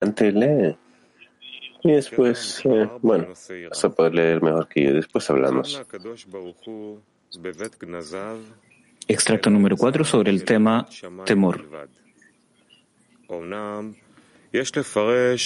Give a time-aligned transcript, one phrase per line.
[0.00, 0.76] Adelante, lee.
[1.82, 3.28] Y después, eh, bueno,
[3.68, 4.92] vas a poder leer mejor que yo.
[4.94, 5.80] Después hablamos.
[9.08, 10.86] Extracto número 4 sobre el tema
[11.24, 11.66] temor.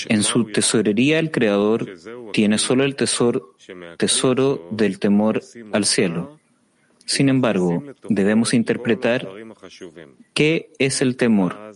[0.09, 1.87] En su tesorería el Creador
[2.33, 3.55] tiene solo el tesoro,
[3.99, 5.43] tesoro del temor
[5.73, 6.39] al cielo.
[7.05, 9.29] Sin embargo, debemos interpretar
[10.33, 11.75] qué es el temor.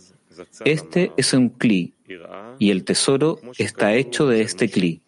[0.65, 1.93] Este es un cli
[2.59, 5.01] y el tesoro está hecho de este cli.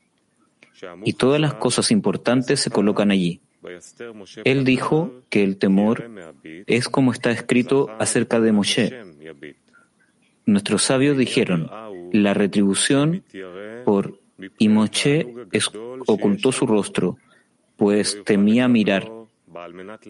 [1.04, 3.42] Y todas las cosas importantes se colocan allí.
[4.44, 6.10] Él dijo que el temor
[6.44, 9.04] es como está escrito acerca de Moshe.
[10.46, 11.70] Nuestros sabios dijeron,
[12.12, 13.24] la retribución
[13.86, 14.20] por
[14.58, 15.28] y Moshe
[16.08, 17.18] ocultó su rostro,
[17.78, 19.12] pues temía mirar.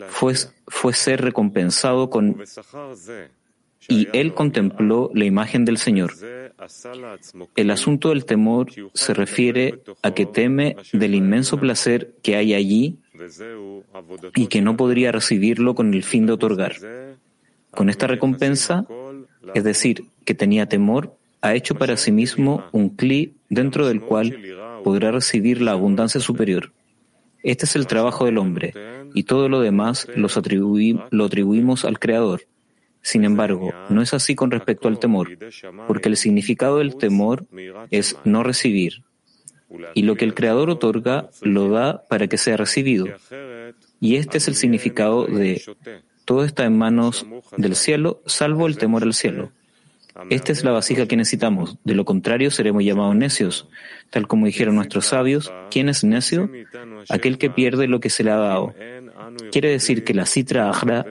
[0.09, 0.35] Fue,
[0.67, 2.38] fue ser recompensado con
[3.88, 6.13] y él contempló la imagen del Señor.
[7.55, 12.99] El asunto del temor se refiere a que teme del inmenso placer que hay allí
[14.35, 16.76] y que no podría recibirlo con el fin de otorgar.
[17.71, 18.85] Con esta recompensa,
[19.54, 24.38] es decir, que tenía temor, ha hecho para sí mismo un cli dentro del cual
[24.84, 26.71] podrá recibir la abundancia superior.
[27.43, 28.73] Este es el trabajo del hombre,
[29.16, 30.27] y todo lo demás lo
[31.26, 32.41] atribuimos al Creador.
[33.02, 35.30] Sin embargo, no es así con respecto al temor,
[35.88, 37.46] porque el significado del temor
[37.90, 39.04] es no recibir,
[39.94, 43.07] y lo que el Creador otorga lo da para que sea recibido.
[43.99, 45.62] Y este es el significado de
[46.26, 47.26] todo está en manos
[47.57, 49.52] del cielo, salvo el temor al cielo.
[50.29, 53.68] Esta es la vasija que necesitamos, de lo contrario seremos llamados necios.
[54.10, 56.49] Tal como dijeron nuestros sabios, ¿quién es necio?
[57.10, 58.74] Aquel que pierde lo que se le ha dado.
[59.52, 61.05] Quiere decir que la citra ajra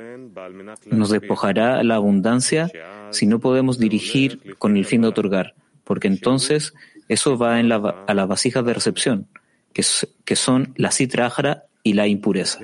[0.87, 2.71] nos despojará la abundancia
[3.11, 6.75] si no podemos dirigir con el fin de otorgar, porque entonces
[7.09, 9.29] eso va en la, a las vasijas de recepción,
[9.73, 9.83] que,
[10.25, 11.33] que son la citra
[11.83, 12.61] y la impureza.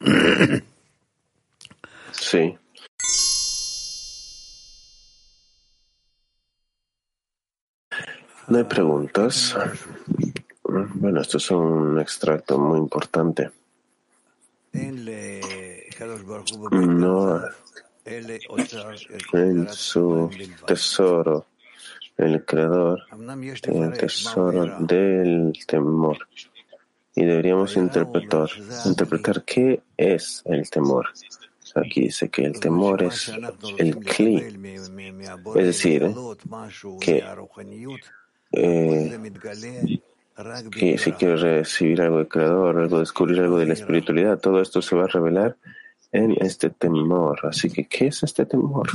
[2.12, 2.56] Sí.
[8.48, 9.56] No hay preguntas.
[10.94, 13.50] Bueno, esto es un extracto muy importante.
[16.72, 17.40] No
[19.32, 20.30] en su
[20.66, 21.46] tesoro,
[22.16, 23.02] el creador
[23.62, 26.18] tiene el tesoro del temor.
[27.14, 28.48] Y deberíamos interpretar,
[28.84, 31.06] interpretar qué es el temor.
[31.76, 33.32] Aquí dice que el temor es
[33.78, 34.36] el cli,
[35.56, 36.14] es decir,
[37.00, 37.24] que
[38.52, 39.18] eh,
[40.70, 44.82] que si quiere recibir algo del Creador, algo, descubrir algo de la espiritualidad, todo esto
[44.82, 45.56] se va a revelar
[46.10, 47.38] en este temor.
[47.44, 48.88] Así que, ¿qué es este temor?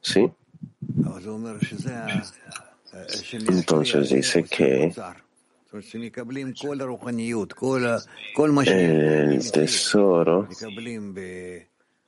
[0.00, 0.28] ¿Sí?
[3.48, 4.92] Entonces dice que
[8.68, 10.48] el tesoro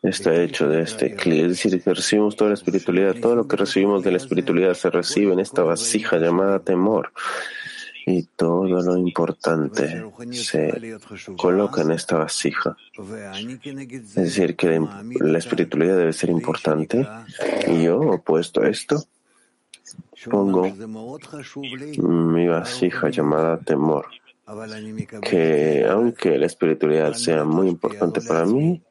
[0.02, 3.56] está hecho de este cli, es decir, que recibimos toda la espiritualidad, todo lo que
[3.56, 7.12] recibimos de la espiritualidad se recibe en esta vasija llamada temor
[8.08, 10.02] y todo lo importante
[10.32, 10.98] se
[11.36, 12.76] coloca en esta vasija.
[12.96, 14.80] Es decir, que
[15.20, 17.06] la espiritualidad debe ser importante
[17.66, 19.04] y yo, opuesto a esto,
[20.30, 20.66] pongo
[21.98, 24.06] mi vasija llamada temor,
[25.22, 28.82] que aunque la espiritualidad sea muy importante para mí,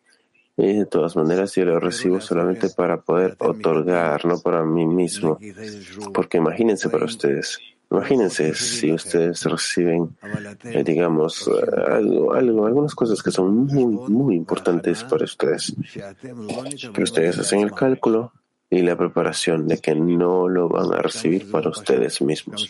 [0.59, 5.37] y de todas maneras yo lo recibo solamente para poder otorgar, no para mí mismo.
[6.13, 10.17] Porque imagínense para ustedes, Imagínense si ustedes reciben,
[10.65, 11.49] eh, digamos,
[11.87, 15.73] algo, algo, algunas cosas que son muy, muy importantes para ustedes.
[16.93, 18.33] Pero ustedes hacen el cálculo
[18.69, 22.69] y la preparación de que no lo van a recibir para ustedes mismos.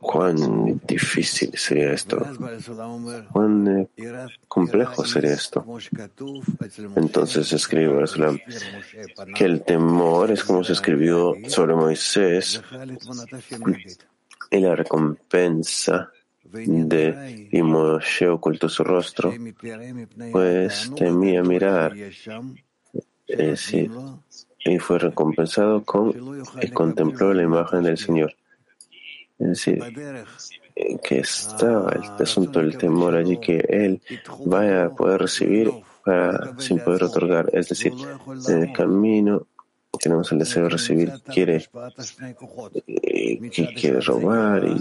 [0.00, 2.26] Cuán difícil sería esto,
[3.32, 3.88] cuán eh,
[4.48, 5.62] complejo sería esto.
[6.96, 8.02] Entonces escribe
[9.34, 12.62] que el temor es como se escribió sobre Moisés
[14.50, 16.10] y la recompensa
[16.44, 19.34] de y Moshe ocultó su rostro,
[20.32, 21.94] pues temía mirar,
[24.64, 28.34] y fue recompensado con y contempló la imagen del Señor.
[29.40, 29.82] Es decir,
[31.02, 34.00] que estaba el asunto del temor allí que él
[34.44, 35.70] vaya a poder recibir
[36.04, 37.50] para, sin poder otorgar.
[37.52, 37.92] Es decir,
[38.48, 39.46] en el camino
[39.98, 41.68] tenemos el deseo de recibir, quiere,
[42.86, 44.76] eh, que quiere robar y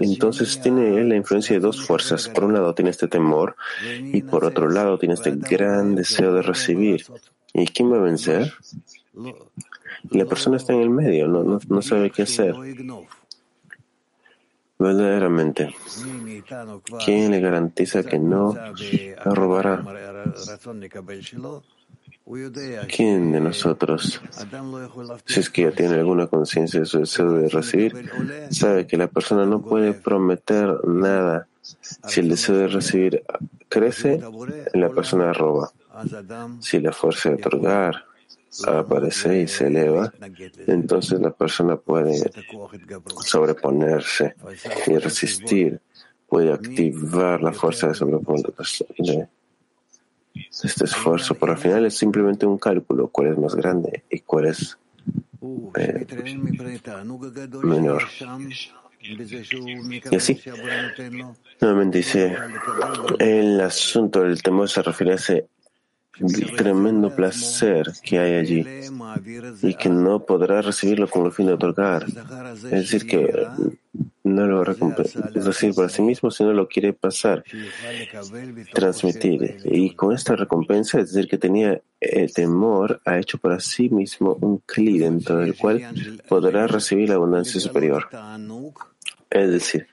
[0.00, 2.28] entonces tiene la influencia de dos fuerzas.
[2.28, 6.42] Por un lado tiene este temor y por otro lado tiene este gran deseo de
[6.42, 7.04] recibir.
[7.54, 8.52] ¿Y quién va a vencer?
[10.10, 12.54] La persona está en el medio, no, no sabe qué hacer.
[14.78, 15.74] Verdaderamente,
[17.04, 18.54] ¿quién le garantiza que no
[19.24, 19.84] robará?
[22.94, 24.20] ¿Quién de nosotros,
[25.24, 28.10] si es que ya tiene alguna conciencia de su deseo de recibir,
[28.50, 31.48] sabe que la persona no puede prometer nada?
[31.62, 33.24] Si el deseo de recibir
[33.68, 34.20] crece,
[34.74, 35.72] la persona roba.
[36.60, 38.04] Si la fuerza de otorgar
[38.66, 40.12] aparece y se eleva,
[40.66, 42.30] entonces la persona puede
[43.24, 44.34] sobreponerse
[44.86, 45.80] y resistir,
[46.28, 48.86] puede activar la fuerza de sobreponerse
[50.34, 54.46] este esfuerzo, pero al final es simplemente un cálculo, cuál es más grande y cuál
[54.46, 54.78] es
[55.76, 56.06] eh,
[57.62, 58.02] menor.
[59.00, 60.40] Y así,
[61.60, 62.36] nuevamente dice,
[63.18, 65.46] el asunto del temor se refiere a ese
[66.56, 68.66] tremendo placer que hay allí
[69.62, 72.06] y que no podrá recibirlo con el fin de otorgar.
[72.64, 73.46] Es decir, que
[74.24, 77.42] no lo recibir para sí mismo, sino lo quiere pasar,
[78.72, 79.58] transmitir.
[79.64, 84.36] Y con esta recompensa, es decir, que tenía el temor, ha hecho para sí mismo
[84.40, 85.82] un cli dentro del cual
[86.28, 88.08] podrá recibir la abundancia superior.
[89.30, 89.86] Es decir,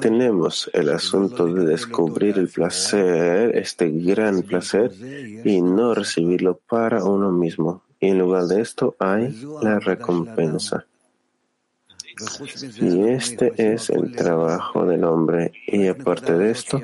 [0.00, 4.90] tenemos el asunto de descubrir el placer, este gran placer,
[5.44, 7.82] y no recibirlo para uno mismo.
[8.00, 10.86] Y en lugar de esto hay la recompensa.
[12.80, 15.52] Y este es el trabajo del hombre.
[15.66, 16.80] Y aparte de esto,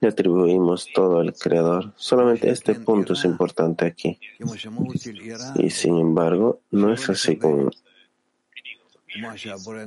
[0.00, 1.92] le atribuimos todo al Creador.
[1.96, 4.18] Solamente este punto es importante aquí.
[5.56, 7.70] Y sin embargo, no es así con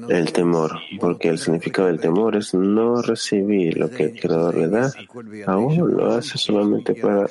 [0.09, 4.67] el temor, porque el significado del temor es no recibir lo que el Creador le
[4.67, 4.91] da,
[5.47, 7.27] aún lo hace solamente para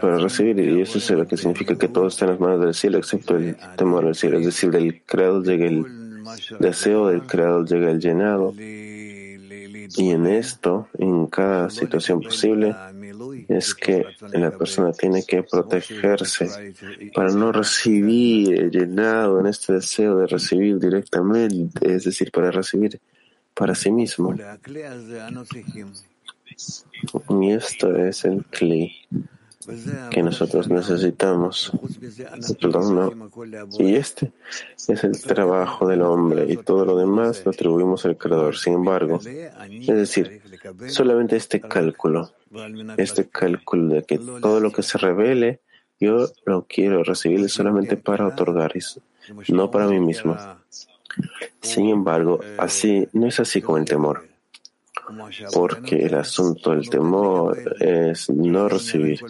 [0.00, 2.74] para recibir, y eso es lo que significa que todo está en las manos del
[2.74, 4.38] cielo, excepto el temor al cielo.
[4.38, 5.84] Es decir, del creador llega el
[6.58, 8.52] deseo, del creador llega el llenado.
[8.58, 12.74] Y en esto, en cada situación posible,
[13.48, 16.74] es que la persona tiene que protegerse
[17.14, 23.00] para no recibir el llenado en este deseo de recibir directamente, es decir, para recibir
[23.54, 24.34] para sí mismo.
[27.28, 28.92] Y esto es el cli
[30.10, 31.72] que nosotros necesitamos.
[33.78, 34.32] Y este
[34.88, 38.56] es el trabajo del hombre y todo lo demás lo atribuimos al Creador.
[38.56, 40.40] Sin embargo, es decir,
[40.86, 42.32] solamente este cálculo,
[42.96, 45.60] este cálculo de que todo lo que se revele,
[46.00, 48.72] yo lo quiero recibir solamente para otorgar,
[49.48, 50.36] no para mí mismo.
[51.60, 54.27] Sin embargo, así no es así con el temor
[55.52, 59.20] porque el asunto del temor es no recibir.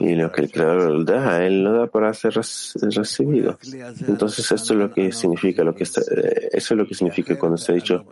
[0.00, 3.58] Y lo que el Creador da, Él lo da para ser recibido.
[4.06, 7.38] Entonces, esto es lo que significa, lo que está, eh, eso es lo que significa
[7.38, 8.04] cuando se ha dicho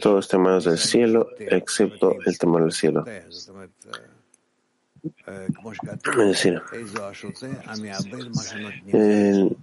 [0.00, 3.04] todo está en manos del cielo, excepto el temor del cielo.
[5.24, 6.62] Es decir,
[8.92, 9.56] el,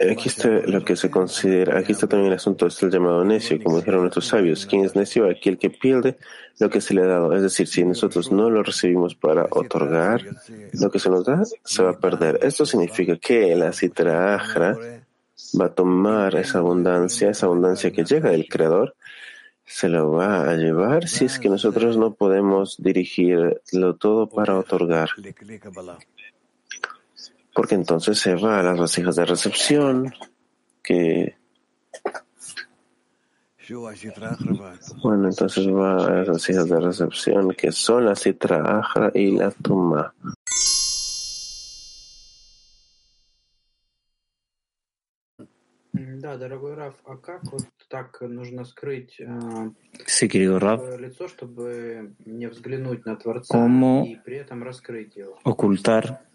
[0.00, 3.60] Aquí está lo que se considera, aquí está también el asunto, es el llamado necio,
[3.60, 4.64] como dijeron nuestros sabios.
[4.64, 5.28] ¿Quién es necio?
[5.28, 6.18] Aquel que pierde
[6.60, 7.34] lo que se le ha dado.
[7.34, 10.24] Es decir, si nosotros no lo recibimos para otorgar
[10.72, 12.38] lo que se nos da, se va a perder.
[12.42, 14.36] Esto significa que la citra
[15.60, 18.94] va a tomar esa abundancia, esa abundancia que llega del Creador,
[19.64, 25.10] se lo va a llevar si es que nosotros no podemos dirigirlo todo para otorgar
[27.58, 30.14] porque entonces se va a las vasijas de recepción
[30.80, 31.36] que
[35.02, 39.50] bueno, entonces va a las vasijas de recepción que son la citra ajra y la
[39.50, 40.14] tuma.
[50.06, 50.80] Sí, querido Raf,
[53.48, 54.06] ¿cómo
[55.42, 56.27] ocultar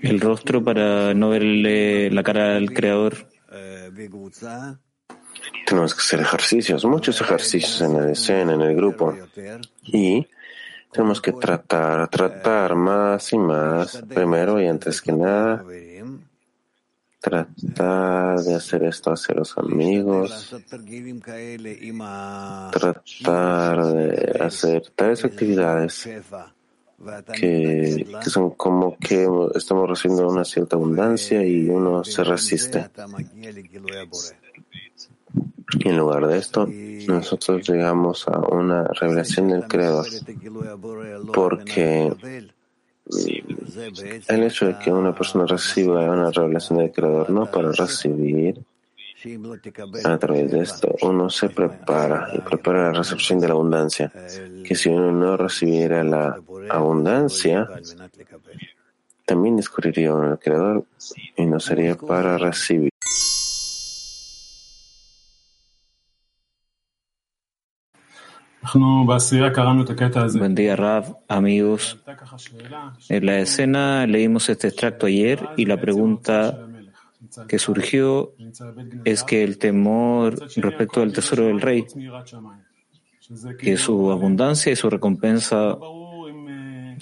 [0.00, 3.28] el rostro para no verle la cara al Creador.
[5.66, 9.16] Tenemos que hacer ejercicios, muchos ejercicios en la escena, en el grupo.
[9.84, 10.26] Y
[10.92, 15.64] tenemos que tratar, tratar más y más, primero y antes que nada,
[17.20, 20.54] tratar de hacer esto hacia los amigos,
[22.70, 26.08] tratar de hacer tales actividades
[27.34, 32.88] que, son como que estamos recibiendo una cierta abundancia y uno se resiste.
[35.78, 36.68] Y en lugar de esto,
[37.06, 40.06] nosotros llegamos a una revelación del Creador,
[41.32, 42.12] porque
[44.28, 48.62] el hecho de que una persona reciba una revelación del Creador no para recibir,
[50.04, 54.12] a través de esto uno se prepara y prepara la recepción de la abundancia,
[54.64, 57.68] que si uno no recibiera la abundancia,
[59.26, 60.84] también descubriría uno el Creador
[61.36, 62.90] y no sería para recibir.
[70.38, 71.98] Buen día, Rav, amigos.
[73.08, 76.67] En la escena leímos este extracto ayer y la pregunta
[77.48, 78.34] que surgió
[79.04, 81.84] es que el temor respecto al tesoro del rey,
[83.58, 85.76] que su abundancia y su recompensa,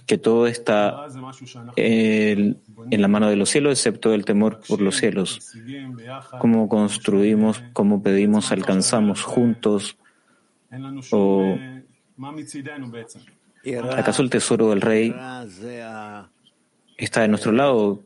[0.06, 1.06] que todo está
[1.76, 5.52] en, la mano de los cielos, excepto el temor por los cielos.
[6.38, 9.96] ¿Cómo construimos, cómo pedimos, alcanzamos juntos?
[11.10, 11.56] ¿O
[13.96, 15.14] acaso el tesoro del rey
[16.96, 18.02] está de nuestro lado?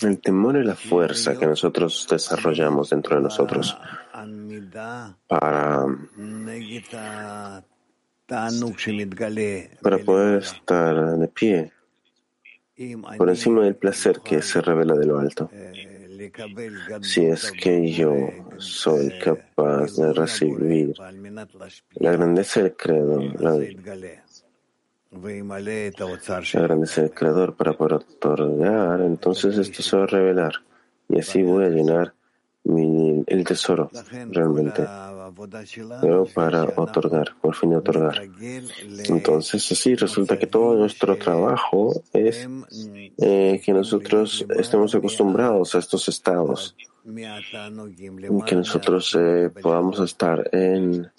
[0.00, 3.76] El temor es la fuerza que nosotros desarrollamos dentro de nosotros
[5.26, 5.86] para,
[9.82, 11.72] para poder estar de pie
[13.18, 15.50] por encima del placer que se revela de lo alto.
[17.02, 18.14] Si es que yo
[18.58, 20.94] soy capaz de recibir
[21.94, 23.58] la grandeza del credo, la,
[25.10, 30.52] la grandeza del Creador para poder otorgar, entonces esto se va a revelar.
[31.08, 32.14] Y así voy a llenar
[32.64, 33.90] el tesoro
[34.30, 34.86] realmente,
[36.00, 38.22] pero para otorgar, por fin de otorgar.
[39.08, 42.48] Entonces así resulta que todo nuestro trabajo es
[43.18, 46.76] eh, que nosotros estemos acostumbrados a estos estados,
[48.46, 51.10] que nosotros eh, podamos estar en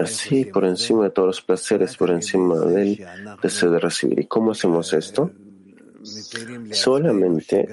[0.00, 3.04] así por encima de todos los placeres, por encima del
[3.42, 4.20] deseo de recibir.
[4.20, 5.30] ¿Y cómo hacemos esto?
[6.70, 7.68] Solamente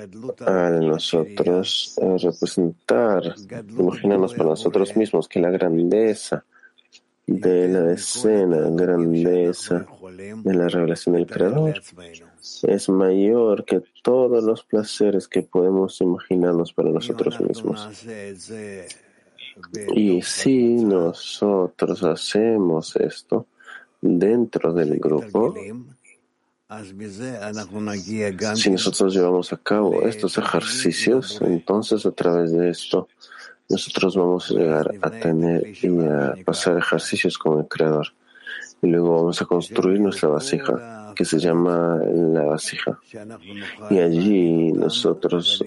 [0.46, 3.36] al nosotros representar,
[3.78, 6.44] imaginarnos para nosotros mismos que la grandeza
[7.28, 9.86] de la escena, grandeza
[10.44, 11.82] de la revelación del Creador
[12.64, 17.88] es mayor que todos los placeres que podemos imaginarnos para nosotros mismos.
[19.96, 23.48] Y si nosotros hacemos esto
[24.02, 25.54] dentro del grupo,
[28.56, 33.08] si nosotros llevamos a cabo estos ejercicios, entonces a través de esto
[33.70, 38.08] nosotros vamos a llegar a tener y a pasar ejercicios con el Creador.
[38.82, 41.99] Y luego vamos a construir nuestra vasija que se llama
[42.37, 42.99] la vasija.
[43.91, 45.65] Y allí nosotros,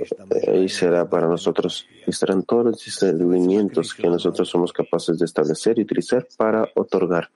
[0.48, 5.84] ahí será para nosotros, estarán todos los discernimientos que nosotros somos capaces de establecer y
[5.84, 7.30] utilizar para otorgar.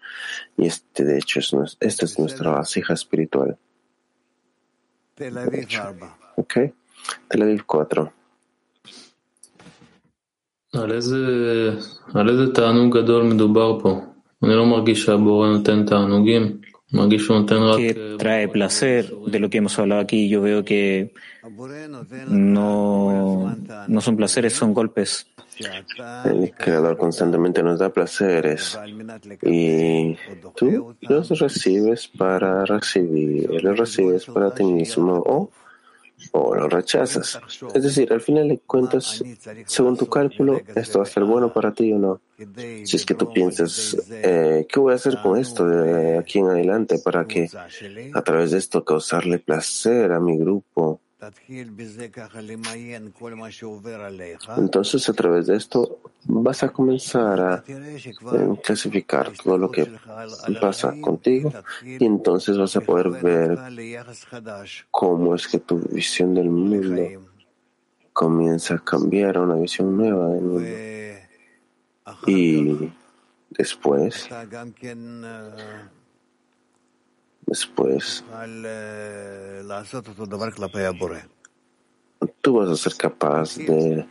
[0.58, 3.58] Y este, de hecho, es, esta es nuestra vasija espiritual.
[6.36, 6.54] Ok.
[7.28, 8.12] Tel Aviv 4.
[10.74, 11.18] על איזה,
[12.14, 14.02] על איזה תענוג גדול מדובר פה?
[14.44, 16.61] אני לא מרגיש שהבורא נותן תענוגים.
[16.93, 20.29] que trae placer de lo que hemos hablado aquí.
[20.29, 21.15] Yo veo que
[22.29, 23.57] no,
[23.89, 25.27] no son placeres, son golpes.
[26.25, 28.79] El Creador constantemente nos da placeres
[29.43, 30.17] y
[30.57, 35.51] tú los recibes para recibir, los recibes para ti mismo o
[36.33, 37.41] o lo rechazas.
[37.75, 39.23] Es decir, al final de cuentas,
[39.67, 42.21] según tu cálculo, esto va a ser bueno para ti o no.
[42.85, 46.49] Si es que tú piensas, eh, ¿qué voy a hacer con esto de aquí en
[46.49, 47.49] adelante para que
[48.15, 51.01] a través de esto causarle placer a mi grupo?
[54.57, 59.87] Entonces, a través de esto, vas a comenzar a eh, clasificar todo lo que
[60.61, 61.53] pasa contigo
[61.85, 63.59] y entonces vas a poder ver
[64.91, 67.03] cómo es que tu visión del mundo
[68.13, 70.69] comienza a cambiar a una visión nueva del mundo.
[72.27, 72.93] Y
[73.51, 74.29] después,
[77.47, 78.25] después
[82.41, 84.07] tú vas a ser capaz de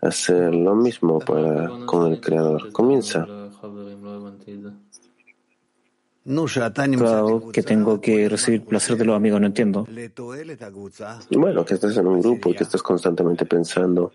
[0.00, 2.72] hacer lo mismo para, con el Creador.
[2.72, 3.26] Comienza.
[6.26, 9.86] Claro que tengo que recibir placer de los amigos, no entiendo.
[11.30, 14.12] Bueno, que estás en un grupo y que estás constantemente pensando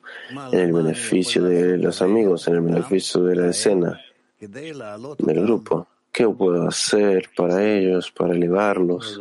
[0.51, 3.99] en el beneficio de los amigos, en el beneficio de la escena.
[4.39, 5.87] del grupo.
[6.11, 9.19] ¿Qué puedo hacer para ellos, para elevarlos?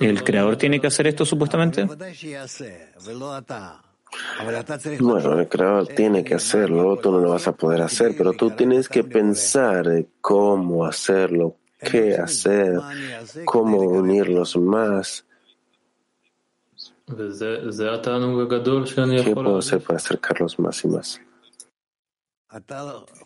[0.00, 1.86] ¿El creador tiene que hacer esto supuestamente?
[5.00, 8.50] Bueno, el creador tiene que hacerlo, tú no lo vas a poder hacer, pero tú
[8.50, 12.80] tienes que pensar cómo hacerlo, qué hacer,
[13.44, 15.26] cómo unirlos más.
[17.06, 17.14] ¿Qué
[19.34, 21.20] puedo hacer para acercarlos más y más?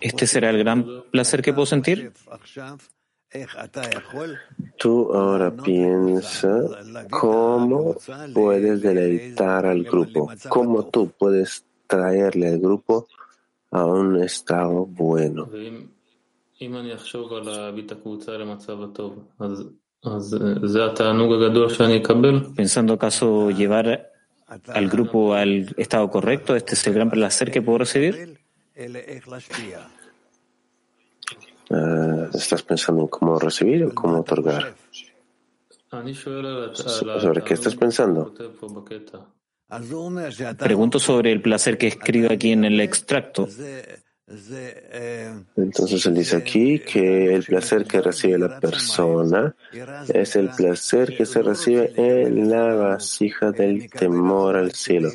[0.00, 2.12] ¿Este será el gran placer que puedo sentir?
[4.78, 6.50] Tú ahora piensa
[7.10, 7.96] cómo
[8.34, 13.06] puedes deleitar al grupo, cómo tú puedes traerle al grupo
[13.70, 15.48] a un estado bueno.
[22.54, 24.10] Pensando acaso llevar
[24.46, 28.41] al grupo al estado correcto, ¿este es el gran placer que puedo recibir?
[31.70, 34.74] Uh, ¿Estás pensando en cómo recibir o cómo otorgar?
[37.20, 38.34] ¿Sobre qué estás pensando?
[40.58, 43.48] Pregunto sobre el placer que escribo aquí en el extracto.
[45.56, 49.54] Entonces él dice aquí que el placer que recibe la persona
[50.08, 55.10] es el placer que se recibe en la vasija del temor al cielo.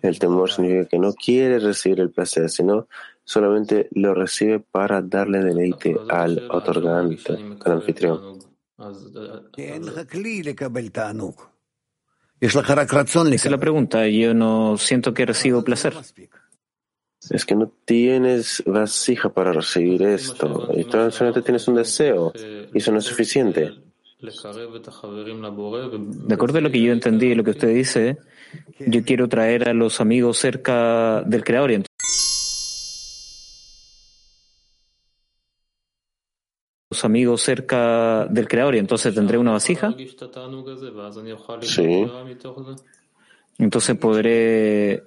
[0.00, 2.88] El temor significa que no quiere recibir el placer, sino
[3.24, 8.38] solamente lo recibe para darle deleite al otorgante, al anfitrión.
[12.40, 12.62] Esa
[13.34, 14.08] es la pregunta.
[14.08, 15.94] Yo no siento que recibo placer.
[17.30, 22.32] Es que no tienes vasija para recibir esto y tú solamente tienes un deseo
[22.74, 23.70] y eso no es suficiente.
[24.20, 28.18] De acuerdo a lo que yo entendí y lo que usted dice,
[28.80, 31.84] yo quiero traer a los amigos cerca del Creador.
[37.02, 39.94] Los amigos cerca del Creador y entonces tendré una vasija.
[41.62, 42.06] Sí.
[43.58, 45.02] Entonces podré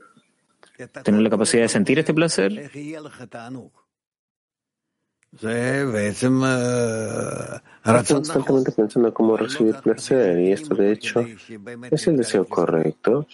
[1.03, 2.70] tener la capacidad de sentir este placer.
[7.85, 11.25] Estás constantemente pensando cómo recibir placer y esto de hecho
[11.91, 13.27] es el deseo correcto,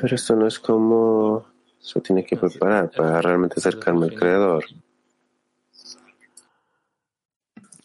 [0.00, 1.46] pero esto no es como
[1.78, 4.64] se tiene que preparar para realmente acercarme al Creador.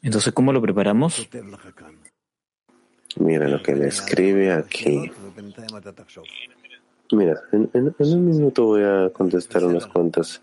[0.01, 1.27] Entonces, ¿cómo lo preparamos?
[3.17, 5.11] Mira lo que le escribe aquí.
[7.11, 10.41] Mira, en, un minuto voy a contestar unas cuantas.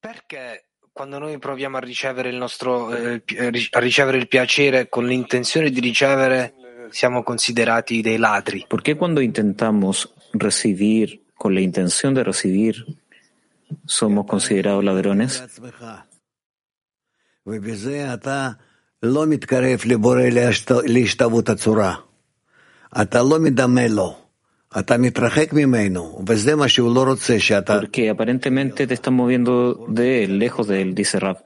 [0.00, 3.22] Perché quando noi proviamo a ricevere il nostro eh,
[3.70, 6.54] a ricevere il piacere con l'intenzione di ricevere
[6.90, 8.64] siamo considerati dei ladri?
[8.66, 12.84] Perché quando intentamos recibir con la intención de recibir
[13.86, 15.42] somos considerados ladrones?
[27.80, 31.44] Porque aparentemente te estás moviendo de él, lejos de él, dice Rab.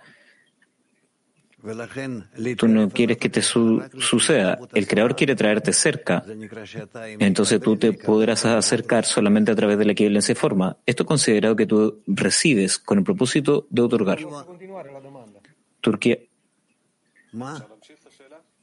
[2.56, 4.58] Tú no quieres que te suceda.
[4.74, 6.24] El Creador quiere traerte cerca.
[7.18, 10.76] Entonces tú te podrás acercar solamente a través de la equivalencia de forma.
[10.86, 14.18] Esto es considerado que tú recibes con el propósito de otorgar.
[15.80, 16.18] Turquía.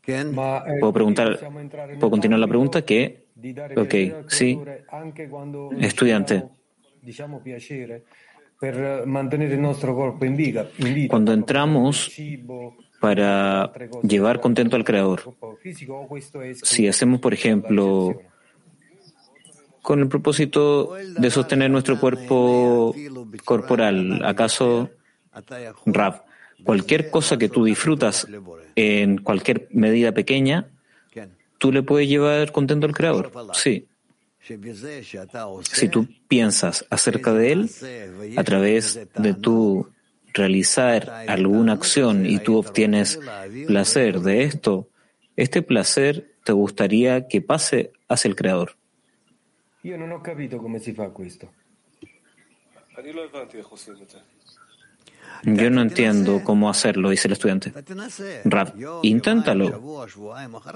[0.06, 1.40] ¿Puedo preguntar?
[2.00, 2.82] ¿Puedo continuar la pregunta?
[2.84, 3.28] ¿Qué?
[3.78, 4.60] Ok, sí.
[5.80, 6.44] Estudiante.
[11.10, 12.12] Cuando entramos
[13.04, 13.70] para
[14.02, 15.36] llevar contento al Creador.
[16.64, 18.18] Si hacemos, por ejemplo,
[19.82, 22.96] con el propósito de sostener nuestro cuerpo
[23.44, 24.90] corporal, ¿acaso,
[25.86, 26.24] Rab,
[26.64, 28.26] cualquier cosa que tú disfrutas
[28.74, 30.70] en cualquier medida pequeña,
[31.58, 33.34] tú le puedes llevar contento al Creador?
[33.52, 33.86] Sí.
[35.64, 37.70] Si tú piensas acerca de Él
[38.38, 39.90] a través de tu
[40.34, 43.20] realizar alguna acción y tú obtienes
[43.68, 44.90] placer de esto,
[45.36, 48.76] este placer te gustaría que pase hacia el Creador.
[49.84, 51.50] Yo no he capito cómo se fa esto.
[55.44, 57.74] Yo no entiendo cómo hacerlo, dice el estudiante.
[58.46, 60.06] Rap, inténtalo.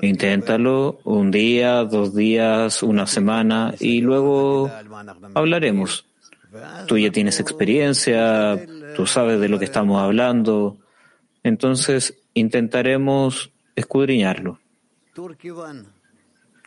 [0.01, 4.69] Inténtalo un día, dos días, una semana y luego
[5.33, 6.05] hablaremos.
[6.87, 8.59] Tú ya tienes experiencia,
[8.95, 10.77] tú sabes de lo que estamos hablando,
[11.43, 14.59] entonces intentaremos escudriñarlo.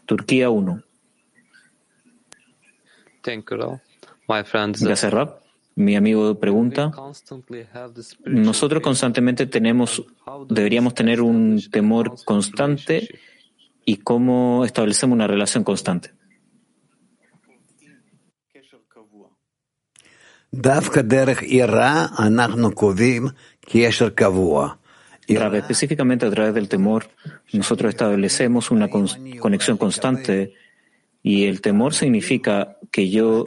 [0.06, 0.82] Turquía 1.
[4.82, 5.40] Gracias, Rab.
[5.76, 6.92] Mi amigo pregunta,
[8.24, 10.04] nosotros constantemente tenemos,
[10.48, 13.08] deberíamos tener un temor constante
[13.84, 16.12] y cómo establecemos una relación constante.
[25.28, 27.06] Específicamente a través del temor,
[27.52, 30.54] nosotros establecemos una conexión constante
[31.22, 33.46] y el temor significa que yo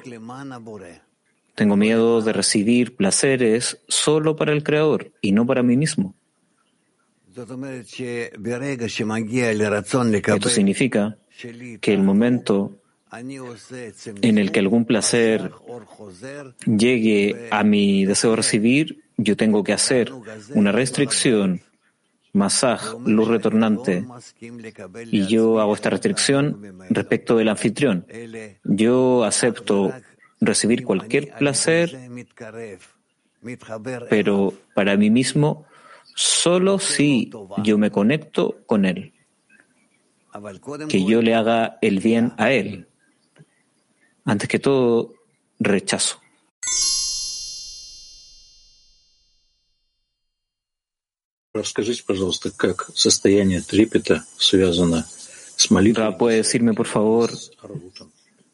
[1.56, 6.16] tengo miedo de recibir placeres solo para el Creador y no para mí mismo.
[10.36, 11.18] Esto significa
[11.82, 12.83] que el momento
[14.22, 15.52] en el que algún placer
[16.66, 20.12] llegue a mi deseo de recibir, yo tengo que hacer
[20.56, 21.62] una restricción,
[22.34, 24.06] masaj, luz retornante,
[25.12, 28.06] y yo hago esta restricción respecto del anfitrión.
[28.64, 29.94] Yo acepto
[30.42, 31.98] recibir cualquier placer,
[34.10, 35.66] pero para mí mismo
[36.16, 37.32] solo si
[37.64, 39.14] yo me conecto con él,
[40.90, 42.88] que yo le haga el bien a él.
[44.26, 45.14] Antes que todo,
[45.60, 46.22] rechazo.
[56.18, 57.32] ¿Puede decirme, por favor,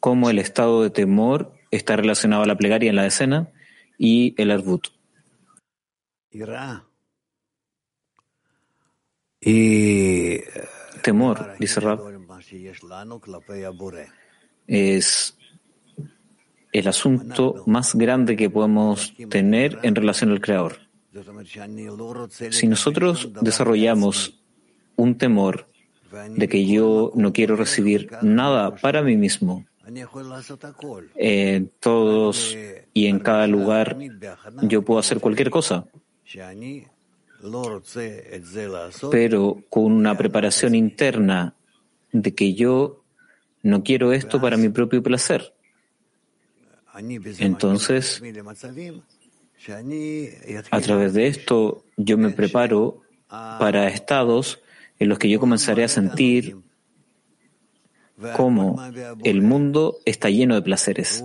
[0.00, 3.50] cómo el estado de temor está relacionado a la plegaria en la escena
[3.96, 4.88] y el arbut?
[11.02, 12.00] Temor, dice Rab,
[14.66, 15.36] es
[16.72, 20.78] el asunto más grande que podemos tener en relación al Creador.
[22.50, 24.40] Si nosotros desarrollamos
[24.96, 25.68] un temor
[26.36, 29.64] de que yo no quiero recibir nada para mí mismo,
[31.16, 32.56] en todos
[32.94, 33.98] y en cada lugar
[34.62, 35.86] yo puedo hacer cualquier cosa,
[39.10, 41.54] pero con una preparación interna
[42.12, 43.02] de que yo
[43.62, 45.54] no quiero esto para mi propio placer.
[47.38, 48.22] Entonces,
[50.70, 54.60] a través de esto, yo me preparo para estados
[54.98, 56.56] en los que yo comenzaré a sentir
[58.36, 58.76] cómo
[59.24, 61.24] el mundo está lleno de placeres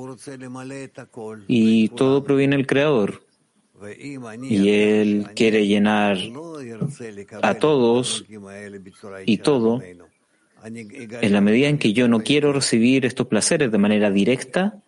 [1.47, 3.23] y todo proviene del Creador.
[4.43, 6.17] Y Él quiere llenar
[7.41, 8.25] a todos
[9.25, 9.81] y todo
[10.63, 14.81] en la medida en que yo no quiero recibir estos placeres de manera directa,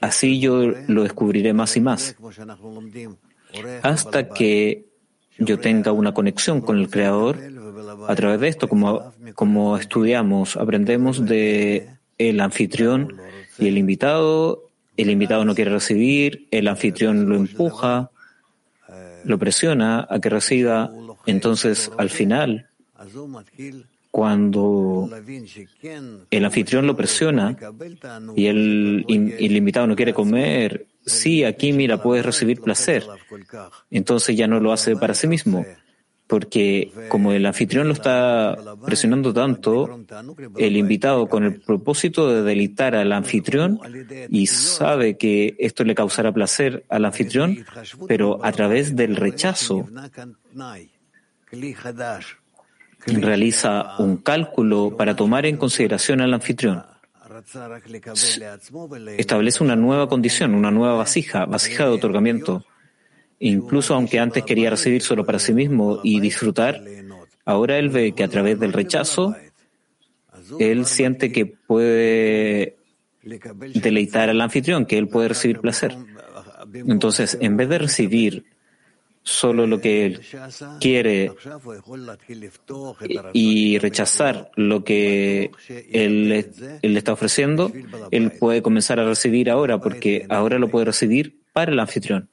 [0.00, 2.16] Así yo lo descubriré más y más,
[3.82, 4.86] hasta que
[5.38, 7.38] yo tenga una conexión con el Creador.
[8.08, 13.16] A través de esto, como, como estudiamos, aprendemos de el anfitrión
[13.58, 14.64] y el invitado.
[14.96, 18.10] El invitado no quiere recibir, el anfitrión lo empuja,
[19.24, 20.90] lo presiona a que reciba.
[21.24, 22.68] Entonces, al final,
[24.10, 25.08] cuando
[26.30, 27.56] el anfitrión lo presiona
[28.34, 33.04] y el, invitado no quiere comer, sí, aquí mira, puedes recibir placer.
[33.90, 35.64] Entonces ya no lo hace para sí mismo,
[36.26, 40.04] porque como el anfitrión lo está presionando tanto,
[40.58, 43.78] el invitado con el propósito de delitar al anfitrión
[44.28, 47.64] y sabe que esto le causará placer al anfitrión,
[48.08, 49.86] pero a través del rechazo
[53.06, 56.84] realiza un cálculo para tomar en consideración al anfitrión.
[59.16, 62.64] Establece una nueva condición, una nueva vasija, vasija de otorgamiento.
[63.38, 66.80] Incluso aunque antes quería recibir solo para sí mismo y disfrutar,
[67.44, 69.34] ahora él ve que a través del rechazo,
[70.58, 72.76] él siente que puede
[73.22, 75.96] deleitar al anfitrión, que él puede recibir placer.
[76.74, 78.44] Entonces, en vez de recibir
[79.22, 80.20] solo lo que él
[80.80, 81.32] quiere
[83.32, 85.50] y rechazar lo que
[85.92, 87.70] él, le está ofreciendo,
[88.10, 92.28] él puede comenzar a recibir ahora, porque ahora lo puede recibir para el anfitrión.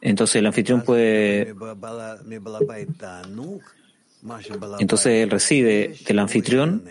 [0.00, 1.54] Entonces el anfitrión puede...
[4.78, 6.84] Entonces él recibe del anfitrión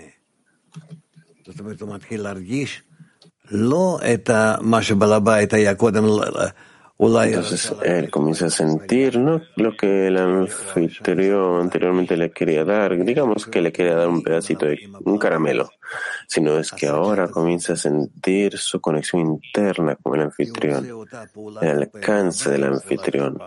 [7.00, 13.46] Entonces él comienza a sentir no lo que el anfitrión anteriormente le quería dar, digamos
[13.48, 15.70] que le quería dar un pedacito de un caramelo,
[16.28, 20.88] sino es que ahora comienza a sentir su conexión interna con el anfitrión,
[21.62, 23.38] el alcance del anfitrión,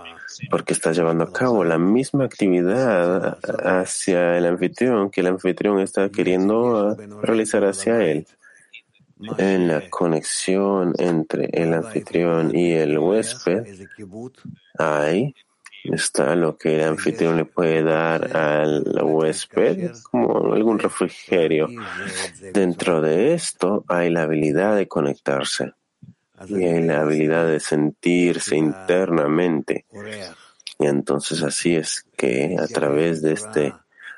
[0.51, 6.11] porque está llevando a cabo la misma actividad hacia el anfitrión que el anfitrión está
[6.11, 8.27] queriendo realizar hacia él
[9.39, 13.65] en la conexión entre el anfitrión y el huésped,
[14.79, 15.35] ahí
[15.85, 21.69] está lo que el anfitrión le puede dar al huésped como algún refrigerio.
[22.53, 25.73] Dentro de esto hay la habilidad de conectarse
[26.49, 29.87] y hay la habilidad de sentirse internamente.
[30.79, 33.73] Y entonces así es que a través de este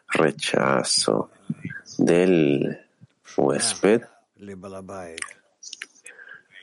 [0.08, 1.30] rechazo
[1.98, 2.80] del
[3.36, 4.02] huésped,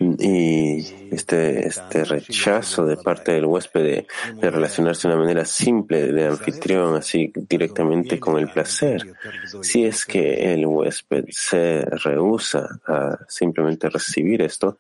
[0.00, 6.26] y este, este rechazo de parte del huésped de, relacionarse de una manera simple de
[6.26, 9.14] anfitrión, así directamente con el placer,
[9.60, 14.78] si es que el huésped se rehúsa a simplemente recibir esto,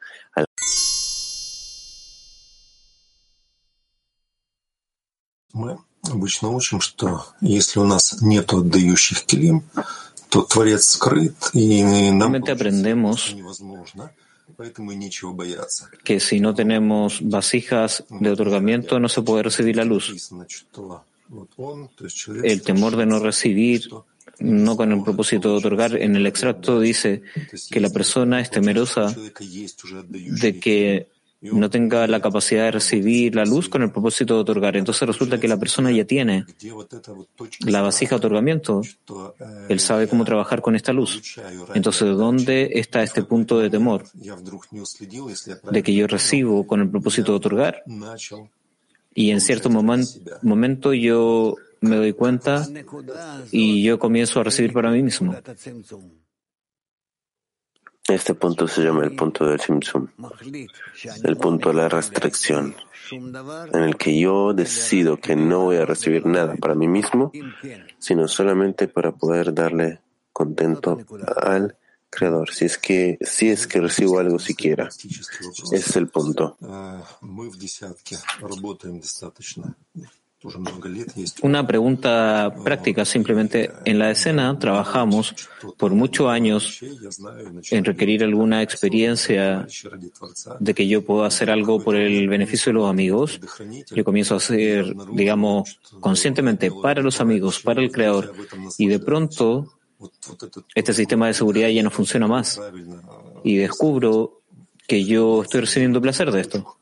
[5.52, 5.76] Мы
[6.08, 9.64] обычно учим, что если у нас нет отдающих килим,
[11.53, 13.35] Realmente aprendemos
[16.03, 20.31] que si no tenemos vasijas de otorgamiento no se puede recibir la luz.
[22.43, 23.89] El temor de no recibir,
[24.39, 27.23] no con el propósito de otorgar, en el extracto dice
[27.69, 31.07] que la persona es temerosa de que
[31.53, 34.75] no tenga la capacidad de recibir la luz con el propósito de otorgar.
[34.77, 36.45] Entonces resulta que la persona ya tiene
[37.61, 38.81] la vasija de otorgamiento.
[39.69, 41.37] Él sabe cómo trabajar con esta luz.
[41.73, 44.05] Entonces, ¿dónde está este punto de temor?
[45.71, 47.83] De que yo recibo con el propósito de otorgar.
[49.13, 52.67] Y en cierto momento yo me doy cuenta
[53.51, 55.35] y yo comienzo a recibir para mí mismo.
[58.07, 60.07] Este punto se llama el punto del Simsum,
[61.23, 62.75] el punto de la restricción,
[63.11, 67.31] en el que yo decido que no voy a recibir nada para mí mismo,
[67.97, 70.99] sino solamente para poder darle contento
[71.35, 71.75] al
[72.15, 74.87] Creador, si es que, si es que recibo algo siquiera.
[74.87, 76.57] Ese es el punto.
[81.41, 83.71] Una pregunta práctica, simplemente.
[83.85, 85.33] En la escena trabajamos
[85.77, 86.79] por muchos años
[87.71, 89.67] en requerir alguna experiencia
[90.59, 93.39] de que yo puedo hacer algo por el beneficio de los amigos.
[93.91, 98.33] Yo comienzo a hacer, digamos, conscientemente para los amigos, para el creador.
[98.77, 99.73] Y de pronto,
[100.75, 102.61] este sistema de seguridad ya no funciona más.
[103.43, 104.41] Y descubro
[104.87, 106.77] que yo estoy recibiendo placer de esto.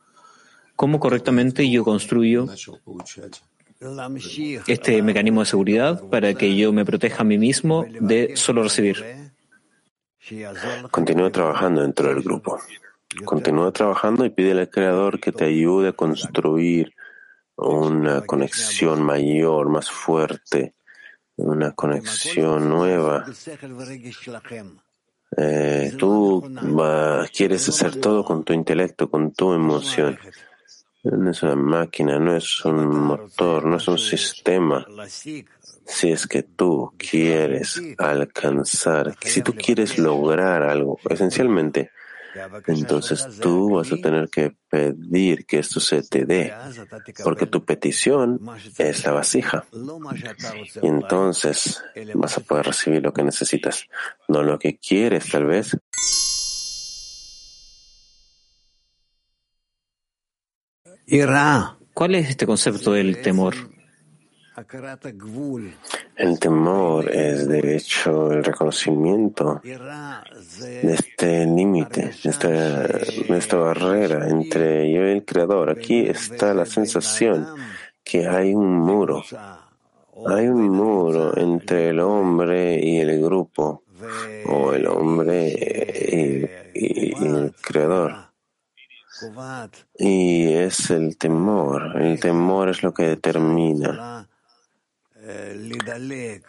[0.75, 2.47] ¿Cómo correctamente yo construyo
[4.67, 9.03] este mecanismo de seguridad para que yo me proteja a mí mismo de solo recibir.
[10.91, 12.59] Continúa trabajando dentro del grupo.
[13.25, 16.93] Continúa trabajando y pide al Creador que te ayude a construir
[17.55, 20.73] una conexión mayor, más fuerte,
[21.35, 23.25] una conexión nueva.
[25.37, 26.51] Eh, tú
[27.35, 30.17] quieres hacer todo con tu intelecto, con tu emoción.
[31.03, 34.85] No es una máquina, no es un motor, no es un sistema.
[35.85, 41.91] Si es que tú quieres alcanzar, si tú quieres lograr algo, esencialmente,
[42.67, 46.53] entonces tú vas a tener que pedir que esto se te dé,
[47.23, 48.39] porque tu petición
[48.77, 49.65] es la vasija.
[50.81, 51.83] Y entonces
[52.15, 53.85] vas a poder recibir lo que necesitas,
[54.27, 55.77] no lo que quieres tal vez,
[61.93, 63.53] ¿Cuál es este concepto del temor?
[66.15, 75.07] El temor es, de hecho, el reconocimiento de este límite, de esta, barrera entre yo
[75.07, 75.69] y el Creador.
[75.69, 77.47] Aquí está la sensación
[78.03, 79.23] que hay un muro.
[80.25, 83.83] Hay un muro entre el hombre y el grupo,
[84.47, 88.32] o el hombre y el Creador.
[89.97, 92.01] Y es el temor.
[92.01, 94.27] El temor es lo que determina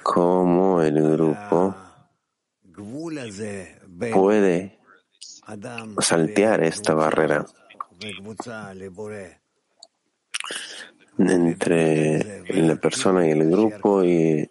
[0.03, 1.77] cómo el grupo
[4.13, 4.79] puede
[6.01, 7.47] saltear esta barrera
[11.19, 14.51] entre la persona y el grupo y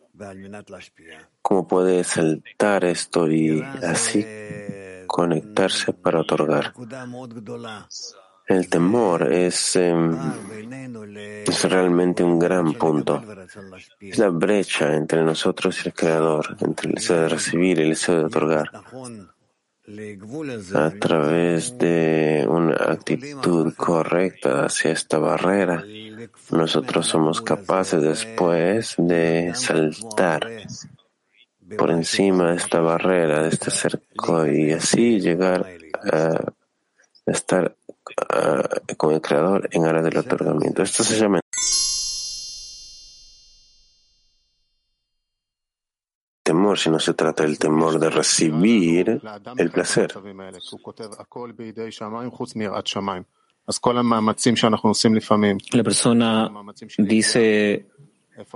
[1.42, 4.26] cómo puede saltar esto y así
[5.14, 6.74] conectarse para otorgar.
[8.48, 10.18] El temor es, em,
[11.46, 13.24] es realmente un gran punto.
[14.02, 17.90] Es la brecha entre nosotros y el Creador, entre el deseo de recibir y el
[17.90, 18.72] deseo de otorgar.
[20.74, 25.84] A través de una actitud correcta hacia esta barrera,
[26.50, 30.50] nosotros somos capaces después de saltar
[31.78, 35.66] por encima de esta barrera, de este cerco, y así llegar
[36.12, 36.54] a
[37.26, 37.76] estar
[38.98, 40.84] con el Creador en aras del otorgamiento.
[40.84, 41.40] Esto se llama
[46.44, 49.22] temor, sino se trata del temor de recibir
[49.58, 50.14] el placer.
[55.72, 56.52] La persona
[56.98, 57.88] dice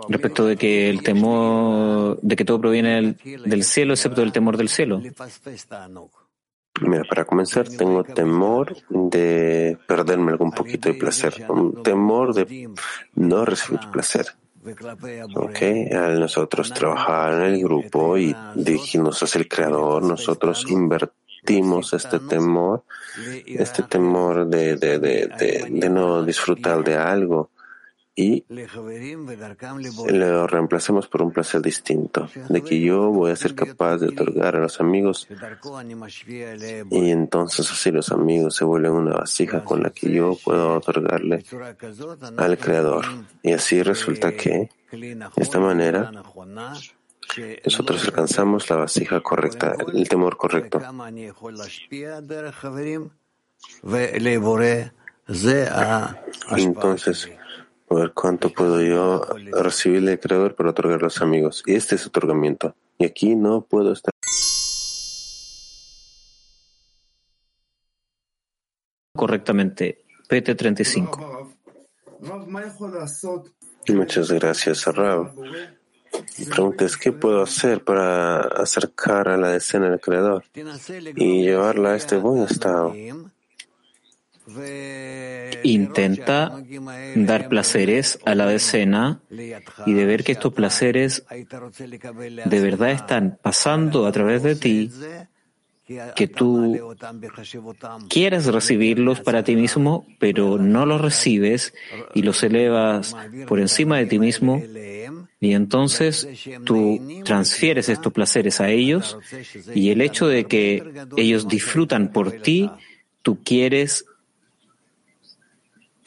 [0.09, 4.69] respecto de que el temor, de que todo proviene del, cielo, excepto el temor del
[4.69, 5.01] cielo.
[6.81, 12.69] Mira, para comenzar, tengo temor de perderme algún poquito de placer, un temor de
[13.15, 14.27] no recibir placer.
[15.35, 15.61] Ok,
[15.95, 22.83] al nosotros trabajar en el grupo y dirigirnos hacia el Creador, nosotros invertimos este temor,
[23.45, 27.49] este temor de, de, de, de no disfrutar de algo
[28.19, 28.43] y
[30.09, 34.55] lo reemplacemos por un placer distinto, de que yo voy a ser capaz de otorgar
[34.55, 35.27] a los amigos
[36.89, 41.45] y entonces así los amigos se vuelven una vasija con la que yo puedo otorgarle
[42.37, 43.05] al Creador.
[43.43, 46.11] Y así resulta que, de esta manera,
[47.63, 50.81] nosotros alcanzamos la vasija correcta, el temor correcto.
[56.57, 57.29] Entonces,
[57.95, 59.21] ver cuánto puedo yo
[59.51, 61.63] recibir del Creador para otorgar a los amigos.
[61.65, 62.75] Y este es otorgamiento.
[62.97, 64.11] Y aquí no puedo estar.
[69.15, 70.03] Correctamente.
[70.29, 71.55] PT35.
[73.89, 75.33] Muchas gracias, Rab.
[76.39, 80.43] Mi pregunta es, ¿qué puedo hacer para acercar a la escena del Creador
[81.15, 82.93] y llevarla a este buen estado?
[85.63, 86.63] Intenta
[87.15, 89.19] dar placeres a la decena
[89.85, 94.91] y de ver que estos placeres de verdad están pasando a través de ti,
[96.15, 96.95] que tú
[98.09, 101.73] quieres recibirlos para ti mismo, pero no los recibes
[102.13, 103.15] y los elevas
[103.47, 104.61] por encima de ti mismo,
[105.39, 106.27] y entonces
[106.63, 109.17] tú transfieres estos placeres a ellos
[109.73, 110.83] y el hecho de que
[111.17, 112.71] ellos disfrutan por ti,
[113.21, 114.05] tú quieres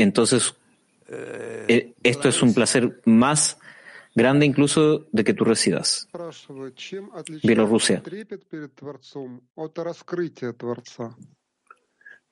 [0.02, 0.54] entonces,
[1.08, 3.58] eh, esto es un placer más
[4.14, 6.08] grande incluso de que tú residas.
[7.42, 8.02] Bielorrusia.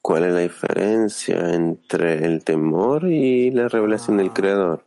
[0.01, 4.85] ¿Cuál es la diferencia entre el temor y la revelación del Creador?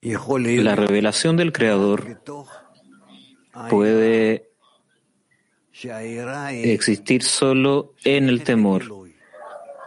[0.00, 2.22] La revelación del Creador
[3.70, 4.50] puede
[6.64, 9.01] existir solo en el temor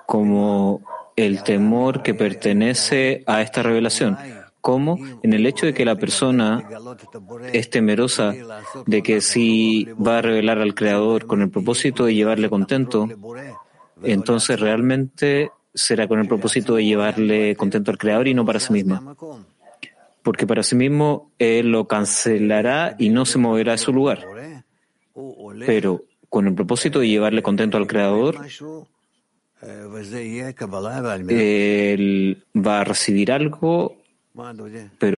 [0.05, 0.81] como
[1.15, 4.17] el temor que pertenece a esta revelación,
[4.61, 6.67] como en el hecho de que la persona
[7.53, 8.33] es temerosa
[8.85, 13.07] de que si va a revelar al Creador con el propósito de llevarle contento,
[14.03, 18.73] entonces realmente será con el propósito de llevarle contento al Creador y no para sí
[18.73, 19.15] misma.
[20.23, 24.25] Porque para sí mismo Él lo cancelará y no se moverá de su lugar.
[25.65, 28.37] Pero con el propósito de llevarle contento al Creador,
[31.93, 33.97] él va a recibir algo,
[34.99, 35.15] pero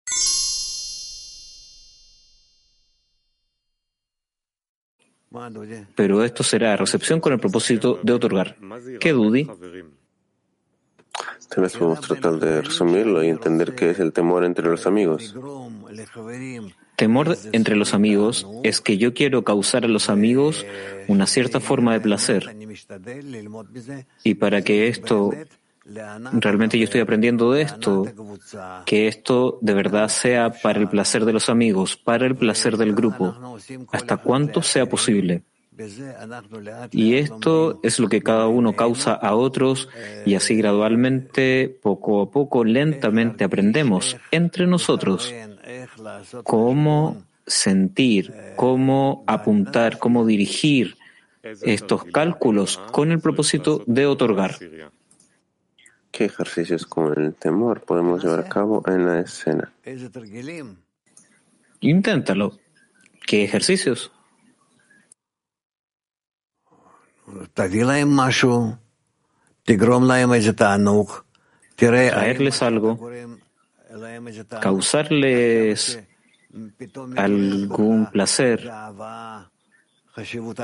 [5.96, 8.56] pero esto será recepción con el propósito de otorgar.
[9.00, 9.46] ¿Qué Dudi?
[11.50, 15.36] Tal vez podemos tratar de resumirlo y entender qué es el temor entre los amigos.
[16.96, 20.66] Temor entre los amigos es que yo quiero causar a los amigos
[21.08, 22.56] una cierta forma de placer.
[24.24, 25.32] Y para que esto,
[25.86, 28.06] realmente yo estoy aprendiendo de esto,
[28.86, 32.94] que esto de verdad sea para el placer de los amigos, para el placer del
[32.94, 33.58] grupo,
[33.92, 35.44] hasta cuanto sea posible.
[36.92, 39.90] Y esto es lo que cada uno causa a otros
[40.26, 45.34] y así gradualmente, poco a poco, lentamente aprendemos entre nosotros
[46.44, 50.98] cómo sentir, cómo apuntar, cómo dirigir
[51.44, 54.58] estos cálculos con el propósito de otorgar.
[56.12, 59.72] ¿Qué ejercicios con el temor podemos llevar a cabo en la escena?
[61.82, 62.58] Inténtalo.
[63.26, 64.12] ¿Qué ejercicios?
[71.76, 73.10] traerles algo,
[74.62, 76.00] causarles
[77.16, 78.72] algún placer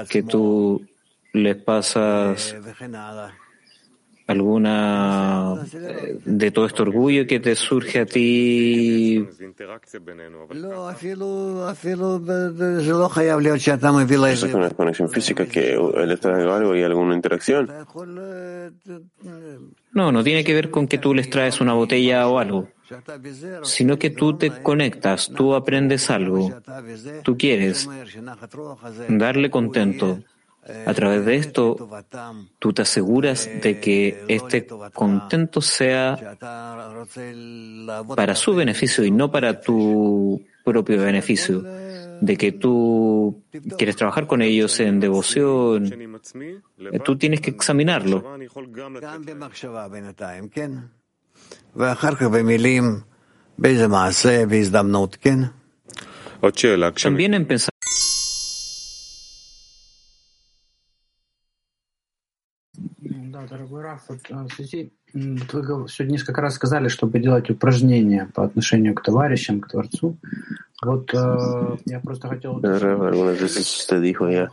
[0.10, 0.86] que tú
[1.34, 2.56] les pasas
[4.32, 5.58] alguna
[6.26, 9.28] de todo este orgullo que te surge a ti.
[14.48, 17.70] Es una conexión física que él está algo y alguna interacción.
[19.94, 22.70] No, no tiene que ver con que tú les traes una botella o algo,
[23.64, 26.50] sino que tú te conectas, tú aprendes algo,
[27.24, 27.90] tú quieres
[29.10, 30.20] darle contento.
[30.86, 31.90] A través de esto,
[32.60, 36.38] tú te aseguras de que este contento sea
[38.16, 41.66] para su beneficio y no para tu propio beneficio,
[42.21, 43.43] de que tú
[43.77, 46.21] quieres trabajar con ellos en devoción,
[47.05, 48.25] tú tienes que examinarlo.
[57.03, 57.71] También en pensar
[63.47, 68.45] дорогой Раф, вот в связи, вот вы сегодня несколько раз сказали, чтобы делать упражнения по
[68.45, 70.17] отношению к товарищам, к Творцу.
[73.04, 74.50] algunas veces usted dijo ya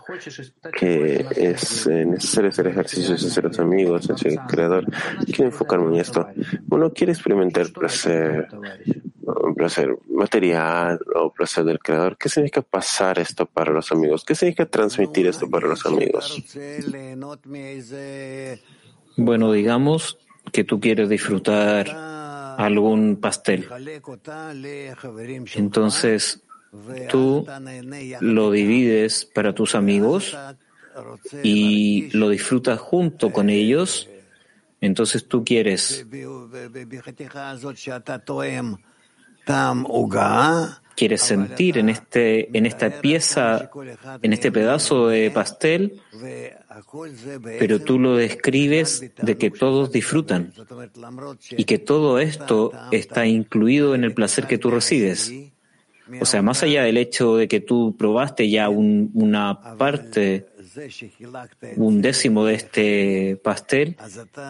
[0.78, 4.84] que es eh, necesario hacer ejercicios entre los amigos, hacia el creador.
[5.24, 6.28] Quiero enfocarme en esto.
[6.68, 8.46] Uno quiere experimentar placer,
[9.56, 12.18] placer material o placer del creador.
[12.18, 14.22] ¿Qué significa pasar esto para los amigos?
[14.22, 16.44] ¿Qué significa transmitir esto para los amigos?
[19.16, 20.18] Bueno, digamos
[20.52, 22.17] que tú quieres disfrutar
[22.59, 23.68] algún pastel.
[25.54, 26.42] Entonces,
[27.09, 27.46] tú
[28.20, 30.36] lo divides para tus amigos
[31.44, 34.09] y lo disfrutas junto con ellos.
[34.80, 36.04] Entonces tú quieres
[40.99, 43.70] quieres sentir en este en esta pieza
[44.22, 46.01] en este pedazo de pastel
[47.59, 50.53] pero tú lo describes de que todos disfrutan
[51.51, 55.32] y que todo esto está incluido en el placer que tú recibes.
[56.20, 60.46] O sea, más allá del hecho de que tú probaste ya una parte,
[61.76, 63.96] un décimo de este pastel,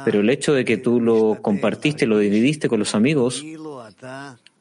[0.05, 3.45] pero el hecho de que tú lo compartiste, lo dividiste con los amigos,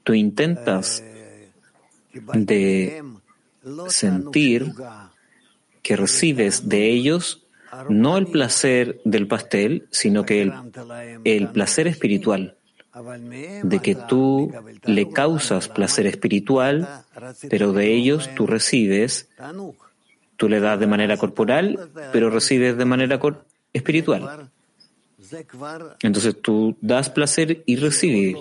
[0.03, 1.03] tú intentas
[2.33, 3.03] de
[3.87, 4.73] sentir
[5.81, 7.47] que recibes de ellos
[7.89, 10.53] no el placer del pastel, sino que el,
[11.23, 12.57] el placer espiritual,
[13.63, 14.51] de que tú
[14.83, 17.03] le causas placer espiritual,
[17.49, 19.29] pero de ellos tú recibes,
[20.35, 23.19] tú le das de manera corporal, pero recibes de manera
[23.73, 24.49] espiritual.
[26.01, 28.35] Entonces tú das placer y recibes.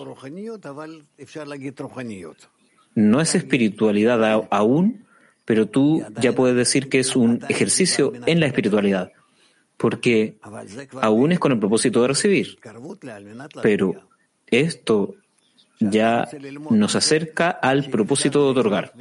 [2.97, 5.07] No es espiritualidad aún,
[5.45, 9.13] pero tú ya puedes decir que es un ejercicio en la espiritualidad
[9.77, 10.39] porque
[11.03, 12.59] aún es con el propósito de recibir.
[13.63, 13.95] Pero
[14.47, 15.15] esto
[15.79, 16.27] ya
[16.71, 18.93] nos acerca al propósito de otorgar,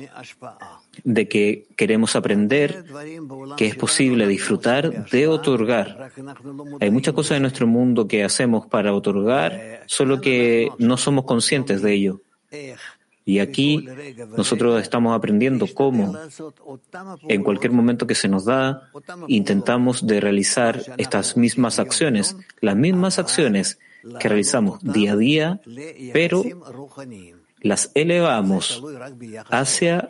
[1.04, 2.84] de que queremos aprender
[3.56, 6.12] que es posible disfrutar de otorgar.
[6.82, 11.82] Hay muchas cosas en nuestro mundo que hacemos para otorgar, solo que no somos conscientes
[11.82, 12.22] de ello.
[13.28, 13.88] Y aquí
[14.38, 16.15] nosotros estamos aprendiendo cómo,
[17.28, 18.91] en cualquier momento que se nos da,
[19.28, 23.80] intentamos de realizar estas mismas acciones, las mismas acciones
[24.19, 25.61] que realizamos día a día,
[26.13, 26.43] pero
[27.61, 28.84] las elevamos
[29.49, 30.09] hacia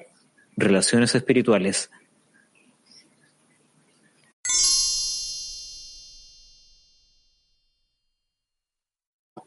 [0.57, 1.89] relaciones espirituales.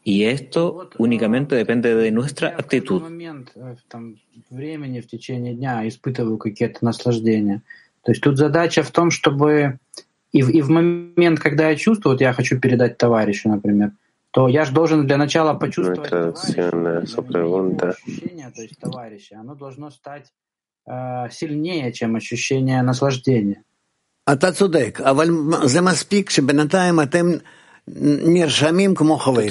[0.08, 3.02] Y esto únicamente depende de nuestra actitud.
[4.50, 7.62] времени в течение дня испытываю какие-то наслаждения.
[8.02, 9.78] То есть тут задача в том, чтобы
[10.32, 13.92] и в, и в момент, когда я чувствую, вот я хочу передать товарищу, например,
[14.30, 16.68] то я же должен для начала почувствовать товарища,
[17.88, 20.26] ощущение, то есть товарища, оно должно стать
[20.86, 23.62] э, сильнее, чем ощущение наслаждения.
[24.32, 25.28] אתה צודק, אבל
[25.64, 27.26] זה מספיק שבינתיים אתם
[27.88, 29.50] נרשמים כמו חברים.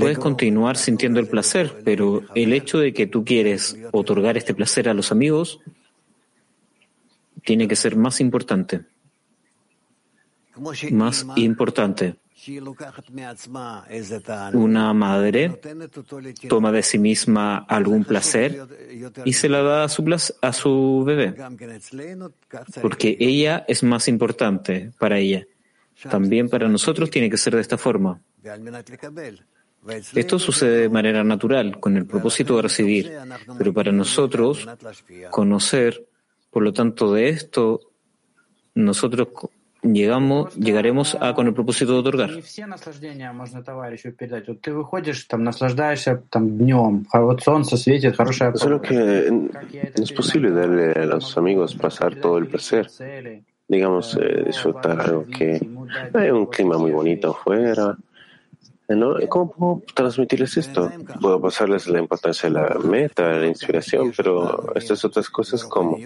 [0.00, 4.88] Puedes continuar sintiendo el placer, pero el hecho de que tú quieres otorgar este placer
[4.88, 5.60] a los amigos
[7.44, 8.84] tiene que ser más importante.
[10.90, 12.16] Más importante.
[14.52, 15.60] Una madre
[16.48, 18.66] toma de sí misma algún placer
[19.24, 20.04] y se la da a su,
[20.42, 21.34] a su bebé,
[22.82, 25.46] porque ella es más importante para ella.
[26.10, 28.20] También para nosotros tiene que ser de esta forma.
[30.14, 33.12] Esto sucede de manera natural, con el propósito de recibir,
[33.56, 34.66] pero para nosotros,
[35.30, 36.06] conocer,
[36.50, 37.80] por lo tanto, de esto,
[38.74, 39.28] nosotros
[39.94, 42.30] llegamos, llegaremos a con el propósito de otorgar.
[48.56, 52.88] Solo que no es posible darle a los amigos pasar todo el placer.
[53.68, 55.60] Digamos, eh, disfrutar algo que
[56.14, 57.96] hay un clima muy bonito afuera.
[58.88, 59.16] ¿No?
[59.28, 60.90] ¿Cómo puedo transmitirles esto?
[61.20, 65.98] Puedo pasarles la importancia de la meta, la inspiración, pero estas otras cosas, ¿cómo?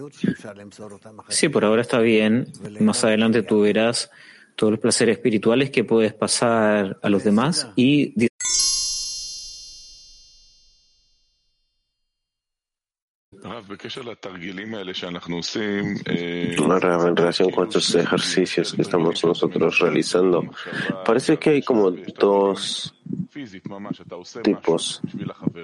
[1.28, 2.47] Sí, por ahora está bien.
[2.81, 4.11] Más adelante tú verás
[4.57, 8.12] todos los placeres espirituales que puedes pasar a los demás y
[16.58, 20.44] Ahora, en relación con estos ejercicios que estamos nosotros realizando,
[21.04, 22.94] parece que hay como dos
[24.43, 25.01] tipos.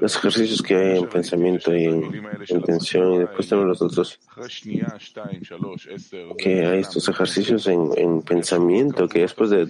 [0.01, 4.21] Los ejercicios que hay en pensamiento y en intención, y después tenemos los otros.
[6.39, 9.69] Que hay estos ejercicios en, en pensamiento, que después de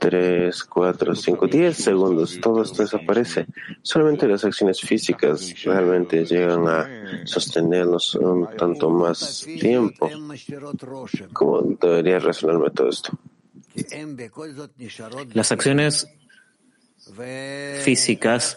[0.00, 3.46] 3, 4, 5, 10 segundos, todo esto desaparece.
[3.82, 10.10] Solamente las acciones físicas realmente llegan a sostenernos un tanto más tiempo.
[11.32, 13.18] ¿Cómo debería razonarme todo esto?
[15.32, 16.06] Las acciones
[17.82, 18.56] físicas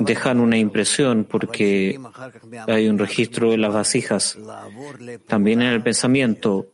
[0.00, 1.98] dejan una impresión porque
[2.66, 4.38] hay un registro de las vasijas,
[5.26, 6.68] también en el pensamiento,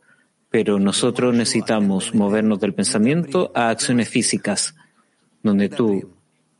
[0.49, 4.75] pero nosotros necesitamos movernos del pensamiento a acciones físicas,
[5.43, 6.15] donde tú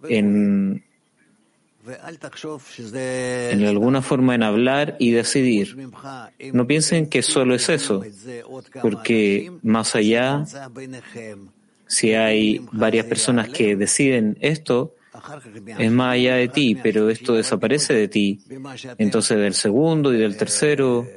[0.10, 0.84] en,
[2.68, 5.78] en alguna forma en hablar y decidir.
[6.54, 8.04] No piensen que solo es eso,
[8.82, 10.44] porque más allá
[11.88, 14.96] si hay varias personas que deciden esto,
[15.78, 18.40] es más allá de ti, pero esto desaparece de ti.
[18.98, 21.08] Entonces del segundo y del tercero,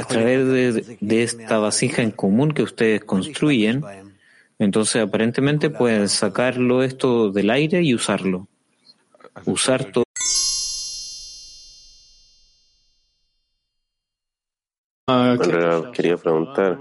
[0.00, 3.84] a través de, esta vasija en común que ustedes construyen,
[4.58, 8.48] entonces aparentemente pueden sacarlo esto del aire y usarlo.
[9.44, 10.07] Usar todo.
[15.08, 16.78] Ahora quería preguntar,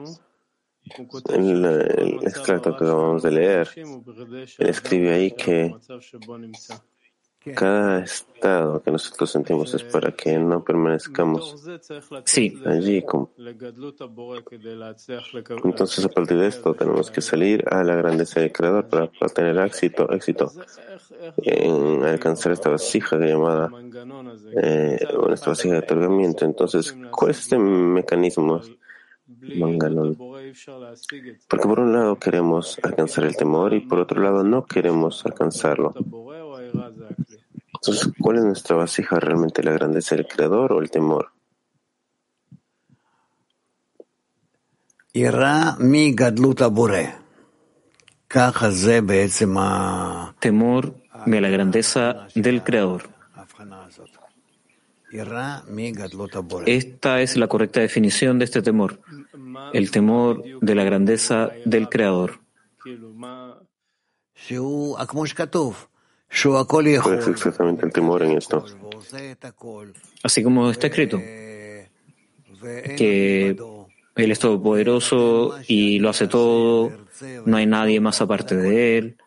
[1.29, 5.73] en el extracto que acabamos de leer, él escribe ahí que
[7.55, 11.63] cada estado que nosotros sentimos es para que no permanezcamos
[12.25, 12.61] sí.
[12.65, 13.03] allí.
[15.63, 19.57] Entonces, a partir de esto, tenemos que salir a la grandeza del Creador para, tener
[19.57, 20.51] éxito, éxito
[21.37, 23.69] en alcanzar esta vasija llamada
[24.61, 24.99] eh,
[25.31, 26.45] esta vasija de otorgamiento.
[26.45, 28.61] Entonces, ¿cuál es este mecanismo?
[29.27, 30.17] Mangalón.
[31.47, 35.93] Porque por un lado queremos alcanzar el temor y por otro lado no queremos alcanzarlo.
[37.81, 39.63] Entonces, ¿cuál es nuestra vasija realmente?
[39.63, 41.31] ¿La grandeza del Creador o el temor?
[50.39, 53.09] Temor de la grandeza del Creador.
[56.67, 58.99] Esta es la correcta definición de este temor,
[59.73, 62.41] el temor de la grandeza del Creador.
[66.67, 68.65] ¿Cuál es exactamente el temor en esto?
[70.23, 71.89] Así como está escrito, que
[74.15, 76.91] Él es todopoderoso y lo hace todo,
[77.45, 79.17] no hay nadie más aparte de Él,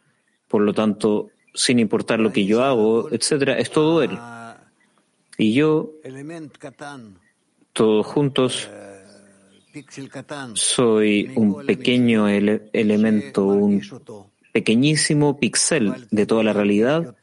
[0.46, 4.18] por lo tanto, sin importar lo que yo hago, etcétera, es todo Él.
[5.38, 5.92] Y yo,
[7.72, 8.68] todos juntos,
[10.54, 13.80] soy un pequeño elemento, un
[14.52, 17.14] pequeñísimo pixel de toda la realidad,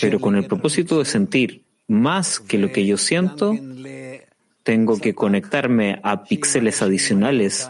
[0.00, 3.54] pero con el propósito de sentir más que lo que yo siento,
[4.62, 7.68] tengo que conectarme a píxeles adicionales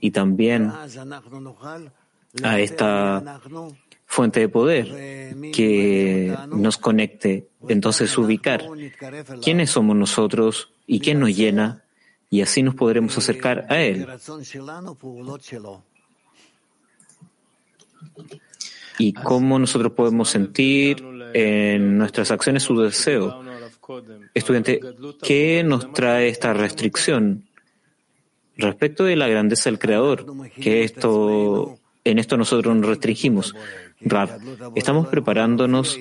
[0.00, 0.72] y también
[2.42, 3.40] a esta
[4.04, 7.48] fuente de poder que nos conecte.
[7.68, 8.64] Entonces ubicar
[9.42, 11.85] quiénes somos nosotros y quién nos llena
[12.30, 14.06] y así nos podremos acercar a Él.
[18.98, 21.04] Y cómo nosotros podemos sentir
[21.34, 23.42] en nuestras acciones su deseo.
[24.34, 24.80] Estudiante,
[25.22, 27.44] ¿qué nos trae esta restricción?
[28.56, 30.24] Respecto de la grandeza del Creador,
[30.60, 33.54] que esto, en esto nosotros nos restringimos.
[34.00, 34.38] Rav,
[34.74, 35.98] estamos preparándonos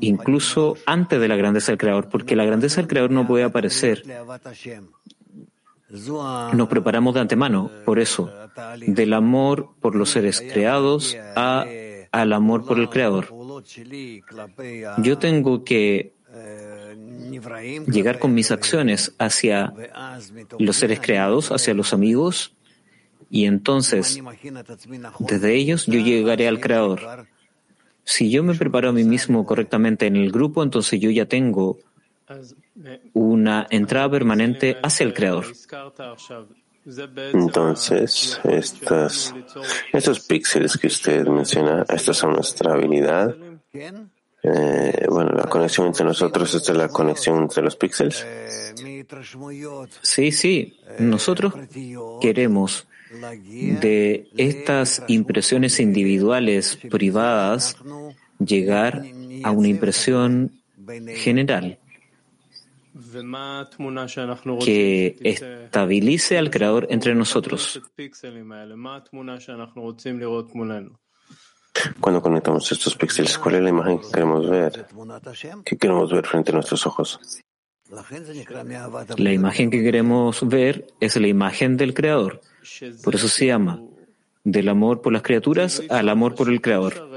[0.00, 4.02] incluso antes de la grandeza del Creador, porque la grandeza del Creador no puede aparecer.
[5.92, 8.30] Nos preparamos de antemano, por eso,
[8.86, 11.66] del amor por los seres creados a,
[12.10, 13.28] al amor por el Creador.
[14.98, 16.14] Yo tengo que
[17.86, 19.74] llegar con mis acciones hacia
[20.58, 22.54] los seres creados, hacia los amigos,
[23.28, 24.18] y entonces
[25.18, 27.26] desde ellos yo llegaré al Creador.
[28.04, 31.78] Si yo me preparo a mí mismo correctamente en el grupo, entonces yo ya tengo
[33.12, 35.46] una entrada permanente hacia el Creador.
[37.32, 39.34] Entonces, estas,
[39.92, 43.34] estos píxeles que usted menciona, estas son nuestra habilidad.
[44.44, 48.26] Eh, bueno, la conexión entre nosotros, esta es la conexión entre los píxeles.
[50.00, 51.54] Sí, sí, nosotros
[52.20, 52.88] queremos
[53.40, 57.76] de estas impresiones individuales privadas
[58.44, 59.04] llegar
[59.44, 60.50] a una impresión
[61.14, 61.78] general
[64.64, 67.80] que estabilice al Creador entre nosotros.
[72.00, 74.86] Cuando conectamos estos píxeles, ¿cuál es la imagen que queremos ver?
[75.64, 77.20] ¿Qué queremos ver frente a nuestros ojos?
[79.18, 82.40] La imagen que queremos ver es la imagen del Creador.
[83.02, 83.82] Por eso se llama
[84.44, 87.11] del amor por las criaturas al amor por el Creador.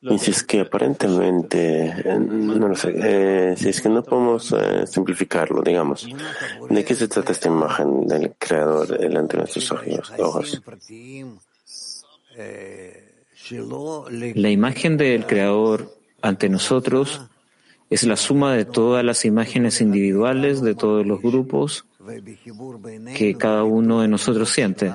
[0.00, 4.52] Y si es que aparentemente, eh, no lo sé, eh, si es que no podemos
[4.52, 6.08] eh, simplificarlo, digamos,
[6.70, 9.72] ¿de qué se trata esta imagen del Creador delante de nuestros
[10.18, 10.62] ojos?
[14.34, 15.92] La imagen del Creador
[16.22, 17.20] ante nosotros
[17.90, 21.84] es la suma de todas las imágenes individuales de todos los grupos
[23.16, 24.92] que cada uno de nosotros siente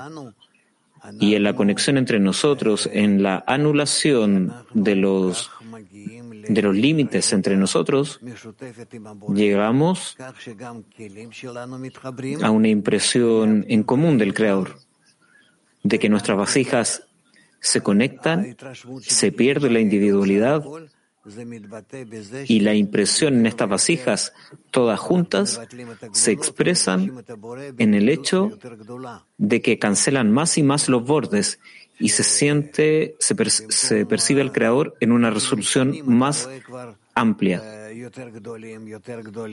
[1.20, 5.52] y en la conexión entre nosotros, en la anulación de los,
[6.48, 8.20] de los límites entre nosotros,
[9.34, 10.18] llegamos
[12.42, 14.78] a una impresión en común del Creador,
[15.84, 17.08] de que nuestras vasijas
[17.60, 18.56] se conectan,
[19.02, 20.64] se pierde la individualidad
[22.48, 24.34] y la impresión en estas vasijas,
[24.72, 25.62] todas juntas,
[26.12, 27.24] se expresan
[27.78, 28.58] en el hecho
[29.38, 31.60] de que cancelan más y más los bordes
[32.00, 33.36] y se siente, se,
[34.06, 36.50] percibe al creador en una resolución más
[37.16, 37.62] amplia.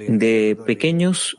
[0.09, 1.37] De pequeños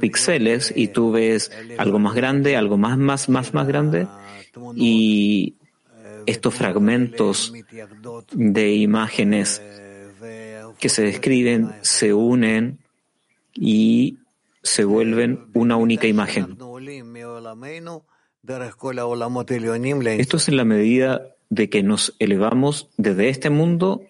[0.00, 4.06] píxeles y tú ves algo más grande, algo más, más, más, más grande
[4.74, 5.54] y
[6.26, 7.52] estos fragmentos
[8.32, 9.62] de imágenes
[10.78, 12.78] que se describen se unen
[13.54, 14.18] y
[14.62, 16.58] se vuelven una única imagen.
[20.18, 24.02] Esto es en la medida de que nos elevamos desde este mundo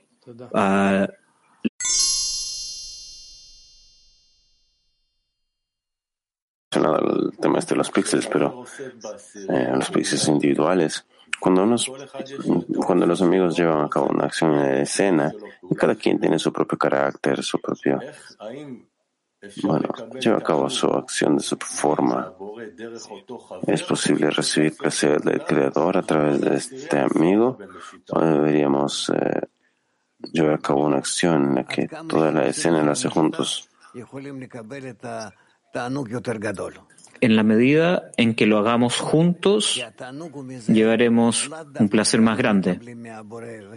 [0.54, 1.08] a
[6.72, 8.64] el tema este de los píxeles, pero
[9.48, 11.06] eh, los píxeles individuales
[11.40, 11.76] cuando,
[12.84, 15.32] cuando los amigos llevan a cabo una acción en escena,
[15.70, 18.00] y cada quien tiene su propio carácter, su propio,
[19.62, 19.88] bueno,
[20.20, 22.32] lleva a cabo su acción de su forma.
[23.66, 27.58] ¿Es posible recibir placer del Creador a través de este amigo?
[28.10, 29.42] ¿O deberíamos eh,
[30.32, 33.68] llevar a cabo una acción en la que toda la escena la hace juntos?
[37.20, 39.84] En la medida en que lo hagamos juntos,
[40.68, 42.78] llevaremos un placer más grande,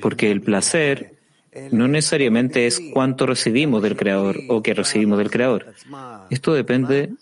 [0.01, 1.19] porque el placer
[1.71, 5.73] no necesariamente es cuánto recibimos del Creador o que recibimos del Creador.
[6.29, 7.13] Esto depende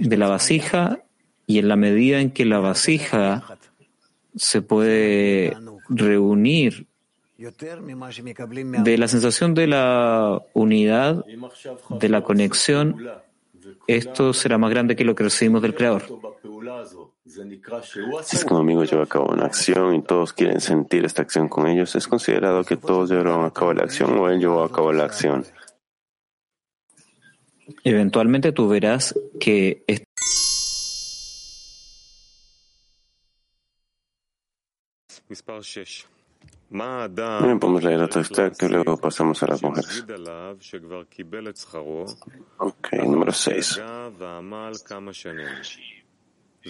[0.00, 1.00] de la vasija
[1.46, 3.58] y en la medida en que la vasija
[4.34, 5.56] se puede
[5.88, 6.86] reunir
[7.38, 11.24] de la sensación de la unidad,
[11.90, 12.96] de la conexión,
[13.86, 16.02] esto será más grande que lo que recibimos del Creador.
[18.24, 21.22] Si es que un amigo lleva a cabo una acción y todos quieren sentir esta
[21.22, 24.62] acción con ellos, ¿es considerado que todos llevaron a cabo la acción o él llevó
[24.62, 25.44] a cabo la acción?
[27.84, 29.84] Eventualmente tú verás que
[36.68, 40.04] Bien, podemos leer otro extracto y luego pasamos a las mujeres.
[42.58, 43.80] Ok, número 6.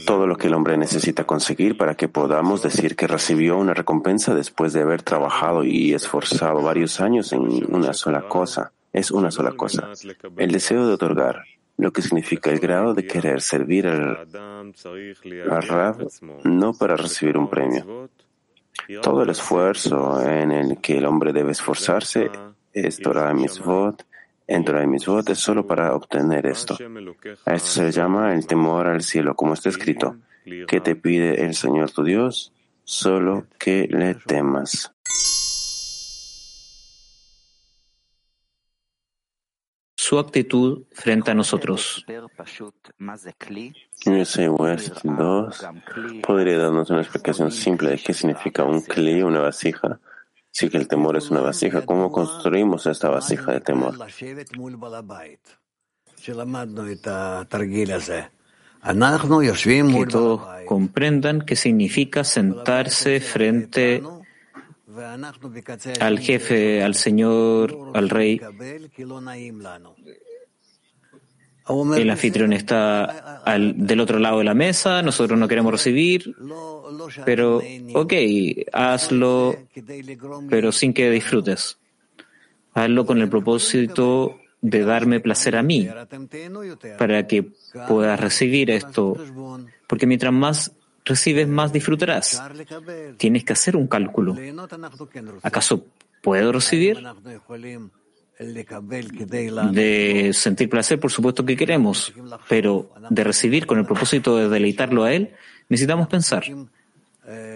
[0.05, 4.35] Todo lo que el hombre necesita conseguir para que podamos decir que recibió una recompensa
[4.35, 7.41] después de haber trabajado y esforzado varios años en
[7.75, 9.89] una sola cosa, es una sola cosa,
[10.37, 11.45] el deseo de otorgar,
[11.79, 14.29] lo que significa el grado de querer servir al,
[15.51, 16.09] al Rab
[16.45, 18.11] no para recibir un premio,
[19.03, 22.31] todo el esfuerzo en el que el hombre debe esforzarse
[22.73, 24.07] es Torah Mitzvot.
[24.47, 26.77] En Torah Mitzvot es solo para obtener esto.
[27.45, 30.17] A esto se le llama el temor al cielo, como está escrito.
[30.45, 32.53] ¿Qué te pide el Señor tu Dios?
[32.85, 34.96] Solo que le temas.
[40.07, 42.07] Su actitud frente a nosotros.
[44.51, 45.67] West 2
[46.23, 49.99] podría darnos una explicación simple de qué significa un kli, una vasija.
[50.53, 53.99] Si que el temor es una vasija, ¿cómo construimos esta vasija de temor?
[60.05, 64.05] Que todos comprendan qué significa sentarse frente
[66.01, 68.41] al jefe, al señor, al rey.
[71.97, 73.43] El anfitrión está
[73.75, 76.35] del otro lado de la mesa, nosotros no queremos recibir,
[77.25, 77.61] pero
[77.95, 78.13] ok,
[78.73, 79.57] hazlo,
[80.49, 81.79] pero sin que disfrutes.
[82.73, 85.89] Hazlo con el propósito de darme placer a mí,
[86.99, 87.51] para que
[87.89, 89.17] puedas recibir esto,
[89.89, 90.76] porque mientras más
[91.07, 92.43] recibes, más disfrutarás.
[93.17, 94.37] Tienes que hacer un cálculo.
[95.43, 95.87] ¿Acaso
[96.21, 97.03] puedo recibir?
[99.73, 102.13] De sentir placer, por supuesto que queremos,
[102.49, 105.33] pero de recibir con el propósito de deleitarlo a Él,
[105.71, 106.45] necesitamos pensar.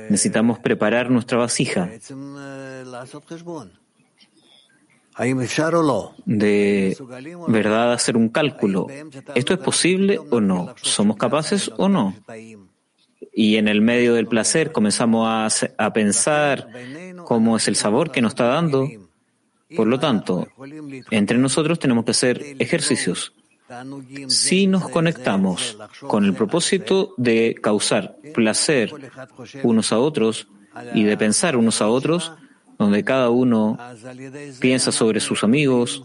[0.09, 1.91] Necesitamos preparar nuestra vasija.
[6.25, 6.97] De
[7.49, 8.87] verdad hacer un cálculo.
[9.35, 10.75] ¿Esto es posible o no?
[10.81, 12.15] ¿Somos capaces o no?
[13.33, 15.29] Y en el medio del placer comenzamos
[15.77, 16.69] a, pensar
[17.25, 18.89] cómo es el sabor que nos está dando.
[19.77, 20.49] Por lo tanto,
[21.11, 23.33] entre nosotros tenemos que hacer ejercicios.
[24.27, 28.93] Si nos conectamos con el propósito de causar placer
[29.63, 30.49] unos a otros
[30.93, 32.33] y de pensar unos a otros,
[32.79, 33.79] donde cada uno
[34.59, 36.05] piensa sobre sus amigos,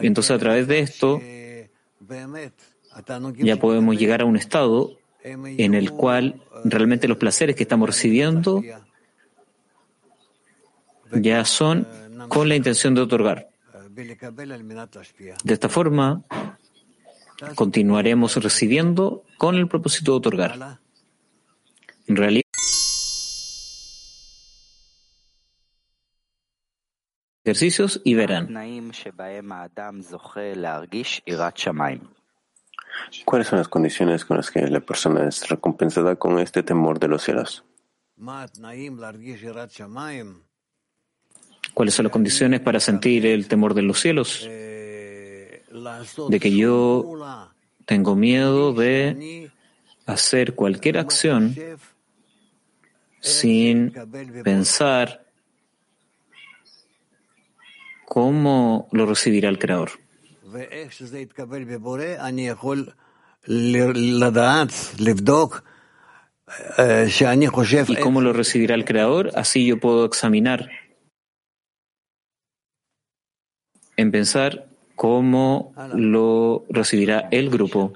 [0.00, 1.20] y entonces a través de esto
[3.36, 8.62] ya podemos llegar a un estado en el cual realmente los placeres que estamos recibiendo
[11.12, 11.88] ya son
[12.28, 13.48] con la intención de otorgar.
[13.94, 16.24] De esta forma,
[17.54, 20.78] continuaremos recibiendo con el propósito de otorgar.
[22.06, 22.42] En realidad,
[27.44, 28.52] ejercicios y verán.
[33.24, 37.08] ¿Cuáles son las condiciones con las que la persona es recompensada con este temor de
[37.08, 37.64] los cielos?
[41.74, 44.46] ¿Cuáles son las condiciones para sentir el temor de los cielos?
[44.46, 47.50] De que yo
[47.84, 49.50] tengo miedo de
[50.06, 51.56] hacer cualquier acción
[53.20, 53.92] sin
[54.44, 55.24] pensar
[58.04, 60.03] cómo lo recibirá el Creador.
[67.98, 69.30] ¿Y cómo lo recibirá el Creador?
[69.34, 70.70] Así yo puedo examinar
[73.96, 77.92] en pensar cómo lo recibirá el grupo.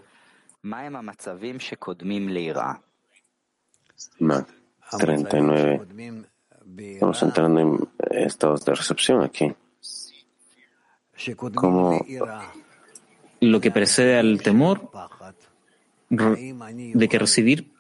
[4.99, 5.87] 39.
[6.77, 9.55] Estamos entrando en estados de recepción aquí
[11.55, 12.05] como
[13.41, 14.91] lo que precede al temor,
[16.11, 17.71] de que recibir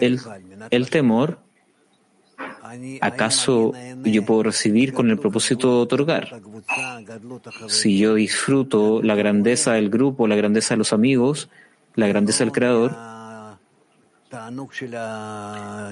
[0.00, 0.20] el,
[0.70, 1.40] el temor,
[3.00, 3.72] ¿acaso
[4.02, 6.40] yo puedo recibir con el propósito de otorgar?
[7.68, 11.48] Si yo disfruto la grandeza del grupo, la grandeza de los amigos,
[11.94, 12.96] la grandeza del Creador,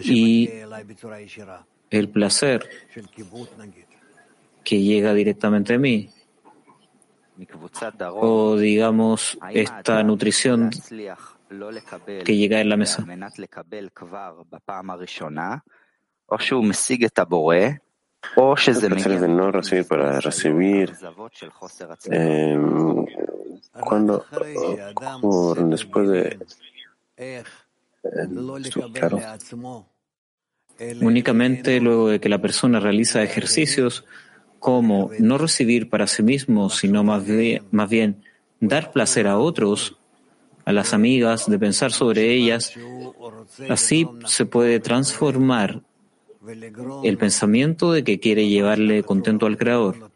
[0.03, 0.51] y
[1.90, 2.68] el placer
[4.64, 6.11] que llega directamente a mí,
[8.14, 10.70] o digamos esta nutrición
[12.24, 13.05] que llega en la mesa.
[18.37, 20.95] Los placeres de no recibir para recibir
[22.11, 22.59] eh,
[23.80, 24.24] cuando
[25.20, 26.39] ocurren después de
[28.93, 29.20] claro.
[31.01, 34.05] Únicamente luego de que la persona realiza ejercicios
[34.65, 38.25] como no recibir para sí mismo, sino más bien, más bien
[38.61, 39.99] dar placer a otros,
[40.65, 42.73] a las amigas, de pensar sobre ellas,
[43.69, 45.83] así se puede transformar
[47.03, 50.11] el pensamiento de que quiere llevarle contento al Creador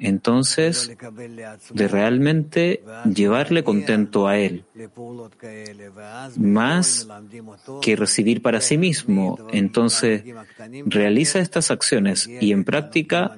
[0.00, 0.96] entonces
[1.72, 2.82] de realmente
[3.14, 4.64] llevarle contento a Él,
[6.36, 7.06] más
[7.82, 9.38] que recibir para sí mismo.
[9.52, 10.24] Entonces
[10.86, 13.36] realiza estas acciones y en práctica,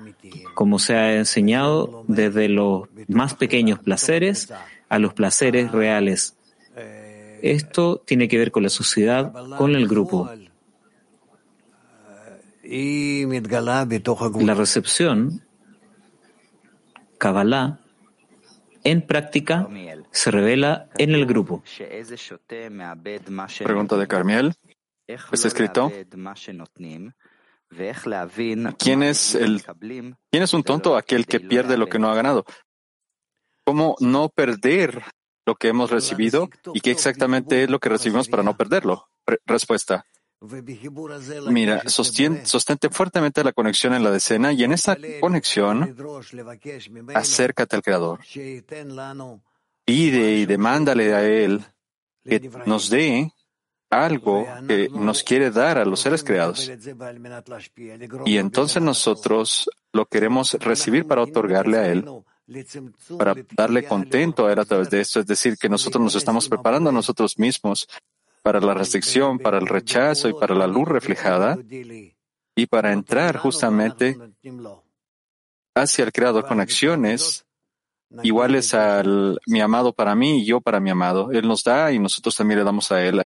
[0.54, 4.52] como se ha enseñado, desde los más pequeños placeres
[4.88, 6.36] a los placeres reales.
[7.42, 10.30] Esto tiene que ver con la sociedad, con el grupo.
[14.40, 15.42] La recepción
[17.22, 17.78] Kabbalah,
[18.82, 19.68] en práctica,
[20.10, 21.62] se revela en el grupo.
[23.62, 24.54] Pregunta de Carmiel.
[25.06, 25.92] Está escrito.
[28.76, 29.62] ¿Quién es, el,
[30.32, 30.96] ¿Quién es un tonto?
[30.96, 32.44] Aquel que pierde lo que no ha ganado.
[33.64, 35.04] ¿Cómo no perder
[35.46, 39.06] lo que hemos recibido y qué exactamente es lo que recibimos para no perderlo?
[39.46, 40.04] respuesta.
[41.49, 45.97] Mira, sostente fuertemente la conexión en la decena y en esa conexión
[47.14, 48.20] acércate al Creador.
[49.84, 51.64] Pide y demándale a Él
[52.24, 53.32] que nos dé
[53.90, 56.72] algo que nos quiere dar a los seres creados.
[58.24, 62.05] Y entonces nosotros lo queremos recibir para otorgarle a Él,
[63.18, 65.20] para darle contento a Él a través de esto.
[65.20, 67.86] Es decir, que nosotros nos estamos preparando a nosotros mismos
[68.43, 71.57] para la restricción, para el rechazo y para la luz reflejada
[72.55, 74.16] y para entrar justamente
[75.74, 77.47] hacia el Creador con acciones
[78.22, 81.30] iguales al mi amado para mí y yo para mi amado.
[81.30, 83.22] Él nos da y nosotros también le damos a Él.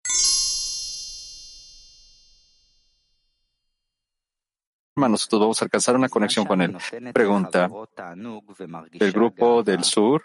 [4.96, 6.76] Nosotros vamos a alcanzar una conexión con Él.
[7.12, 7.70] Pregunta,
[8.92, 10.24] el grupo del sur,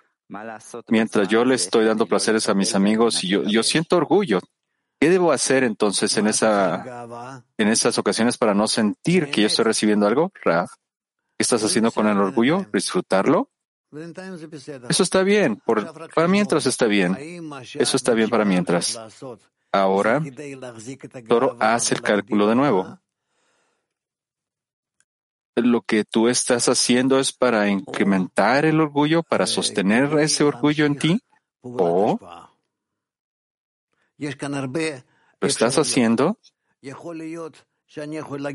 [0.87, 4.39] mientras yo le estoy dando placeres a mis amigos yo, yo siento orgullo,
[4.99, 9.65] ¿Qué debo hacer entonces en, esa, en esas ocasiones para no sentir que yo estoy
[9.65, 10.31] recibiendo algo?
[10.43, 10.71] Raf,
[11.37, 12.65] ¿qué estás haciendo con el orgullo?
[12.73, 13.51] ¿Disfrutarlo?
[14.89, 15.61] Eso está bien,
[16.13, 17.15] para mientras está bien.
[17.75, 18.99] Eso está bien para mientras.
[19.71, 20.21] Ahora,
[21.27, 22.99] Toro hace el cálculo de nuevo.
[25.55, 30.97] Lo que tú estás haciendo es para incrementar el orgullo, para sostener ese orgullo en
[30.97, 31.19] ti,
[31.61, 32.46] o
[34.17, 36.37] lo estás haciendo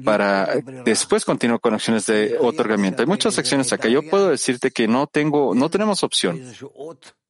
[0.05, 3.03] para después continuar con acciones de otorgamiento.
[3.03, 3.89] Hay muchas acciones acá.
[3.89, 6.41] Yo puedo decirte que no tengo, no tenemos opción.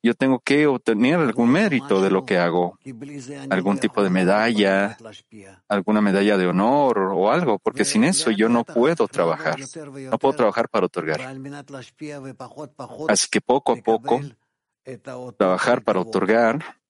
[0.02, 2.76] Yo tengo que obtener algún mérito de lo que hago,
[3.50, 4.98] algún tipo de medalla,
[5.68, 9.60] alguna medalla de honor o algo, porque sin eso yo no puedo trabajar.
[10.10, 11.20] No puedo trabajar para otorgar.
[13.08, 14.20] Así que poco a poco,
[15.36, 16.81] trabajar para otorgar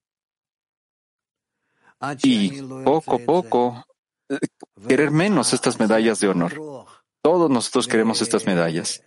[2.23, 3.85] y poco a poco
[4.29, 4.37] eh,
[4.87, 6.53] querer menos estas medallas de honor.
[7.21, 9.01] Todos nosotros queremos estas medallas.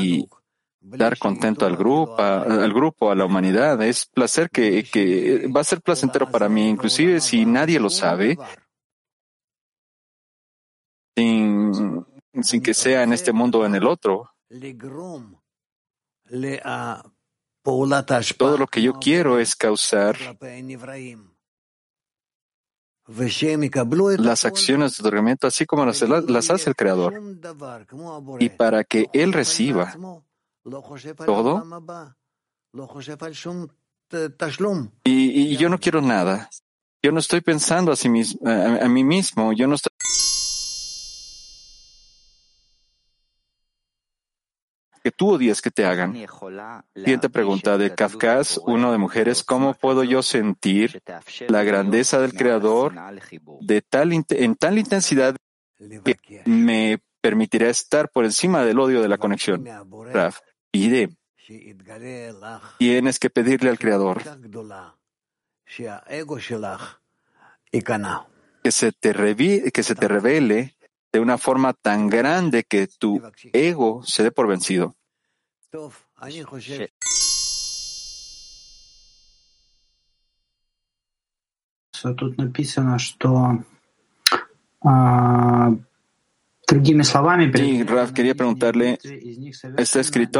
[0.00, 0.28] Y
[0.80, 5.64] dar contento al grupo, al grupo, a la humanidad, es placer que, que va a
[5.64, 8.38] ser placentero para mí, inclusive si nadie lo sabe,
[11.16, 12.04] sin,
[12.42, 14.30] sin que sea en este mundo o en el otro.
[18.38, 20.16] Todo lo que yo quiero es causar
[24.18, 26.02] las acciones de otorgamiento así como las,
[26.50, 27.20] hace el Creador.
[28.38, 29.96] Y para que Él reciba
[31.24, 31.64] todo,
[35.04, 36.48] y, yo no quiero nada.
[37.02, 39.52] Yo no estoy pensando a, a mí mismo.
[39.52, 39.92] Yo no estoy
[45.16, 46.14] tú odias que te hagan.
[46.94, 51.02] Siguiente pregunta de Kafkas, uno de mujeres, ¿cómo puedo yo sentir
[51.48, 52.94] la grandeza del Creador
[53.60, 55.36] de tal, en tal intensidad
[56.04, 59.66] que me permitirá estar por encima del odio de la conexión?
[60.12, 60.40] Raf,
[60.70, 61.10] pide.
[62.78, 64.22] Tienes que pedirle al Creador
[68.62, 69.12] que se te,
[69.72, 70.76] que se te revele
[71.12, 74.96] de una forma tan grande que tu ego se dé por vencido.
[82.16, 83.64] Тут написано, что
[84.80, 85.72] а,
[86.68, 87.48] Другими словами,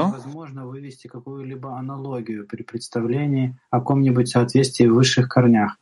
[0.09, 5.77] невозможно вывести какую-либо аналогию при представлении о каком-нибудь соответствии в высших корнях.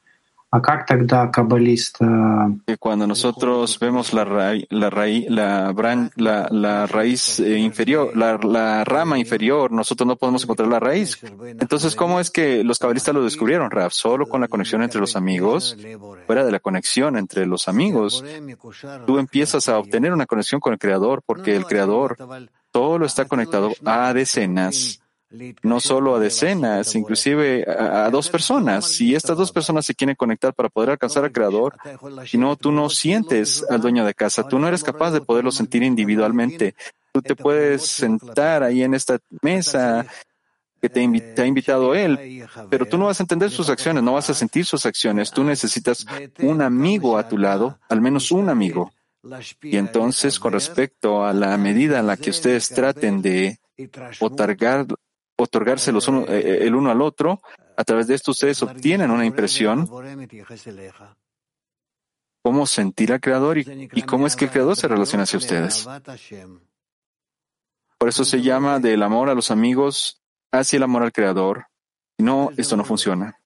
[0.54, 2.06] А как тогда каббалист э,
[2.66, 8.18] que cuando nosotros vemos la, raíz, la, raíz, la, bran- la, la raíz eh, inferior,
[8.18, 11.20] la, la rama inferior, nosotros no podemos encontrar la raíz.
[11.60, 13.94] Entonces, ¿cómo es que los cabalistas lo descubrieron, Raf?
[13.94, 15.78] Solo con la conexión entre los amigos,
[16.26, 18.26] fuera de la conexión entre los amigos,
[19.06, 22.18] tú empiezas a obtener una conexión con el Creador, porque el Creador
[22.74, 25.00] solo está conectado a decenas
[25.63, 28.87] no solo a decenas, inclusive a, a dos personas.
[28.87, 31.77] Si estas dos personas se quieren conectar para poder alcanzar al Creador,
[32.27, 35.51] si no, tú no sientes al dueño de casa, tú no eres capaz de poderlo
[35.51, 36.75] sentir individualmente.
[37.13, 40.07] Tú te puedes sentar ahí en esta mesa
[40.81, 44.13] que te, te ha invitado él, pero tú no vas a entender sus acciones, no
[44.13, 45.31] vas a sentir sus acciones.
[45.31, 46.05] Tú necesitas
[46.41, 48.93] un amigo a tu lado, al menos un amigo.
[49.63, 53.59] Y entonces, con respecto a la medida en la que ustedes traten de
[54.21, 54.87] otorgar,
[55.45, 57.41] otorgarse los uno- eh, el uno al otro,
[57.77, 59.87] a través de esto ustedes obtienen una impresión
[62.43, 63.65] cómo sentir al Creador y,
[64.03, 65.87] cómo es que el Creador se relaciona hacia ustedes.
[67.99, 70.21] Por eso se llama del amor a los amigos
[70.53, 71.67] hacia el amor al Creador.
[72.19, 73.41] No, esto no funciona.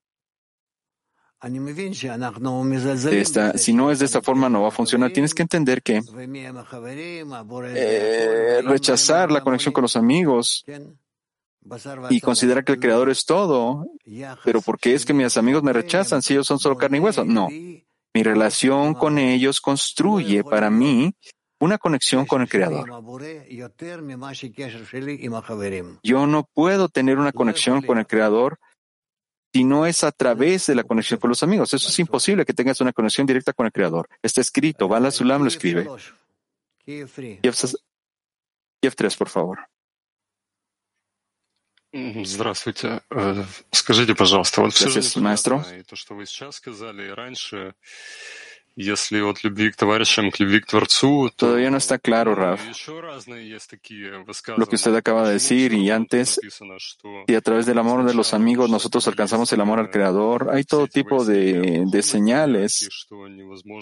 [3.21, 5.13] Esta, si no es de esta forma, no va a funcionar.
[5.13, 6.03] Tienes que entender que
[7.77, 10.65] eh, rechazar la conexión con los amigos
[12.11, 13.87] y considerar que el Creador es todo,
[14.45, 17.01] pero ¿por qué es que mis amigos me rechazan si ellos son solo carne y
[17.01, 17.25] hueso?
[17.25, 17.49] No.
[17.49, 21.15] Mi relación con ellos construye para mí
[21.61, 22.89] una conexión con el Creador.
[26.03, 28.59] Yo no puedo tener una conexión con el Creador
[29.53, 31.73] si no es a través de la conexión con los amigos.
[31.73, 34.09] Eso es imposible que tengas una conexión directa con el Creador.
[34.23, 35.89] Está escrito, Bala Sulam lo escribe.
[38.83, 39.59] Jeff 3, por favor.
[41.98, 42.26] Мгм.
[42.26, 43.02] Здравствуйте.
[43.12, 45.58] Э, Скажите, пожалуйста, вот все же Gracias, maestro.
[45.60, 47.76] непонятно, и то, что вы сейчас сказали, и раньше,
[48.76, 52.60] если от любви к товарищам, к любви к Творцу, то Todavía no está claro, Raf,
[52.68, 54.10] еще разные есть такие
[54.58, 54.98] lo que usted высказывания.
[54.98, 58.72] acaba de decir y antes, Написано, что si a través del amor de los amigos
[58.72, 62.90] nosotros alcanzamos el amor al Creador, hay todo tipo de, de señales,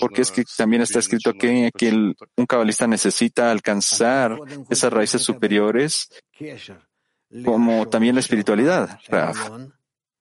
[0.02, 4.38] porque es que también está escrito que, que el- un cabalista necesita alcanzar
[4.70, 6.10] esas raíces superiores
[7.45, 9.51] como también la espiritualidad, Raf.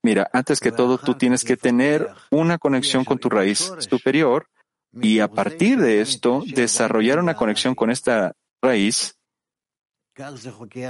[0.04, 4.48] Mira, antes que todo, tú tienes que tener una conexión con tu raíz superior
[4.94, 9.18] y a partir de esto desarrollar una conexión con esta raíz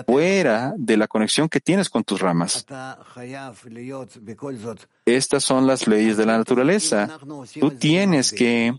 [0.05, 2.65] fuera de la conexión que tienes con tus ramas.
[5.05, 7.19] Estas son las leyes de la naturaleza.
[7.59, 8.73] Tú tienes que...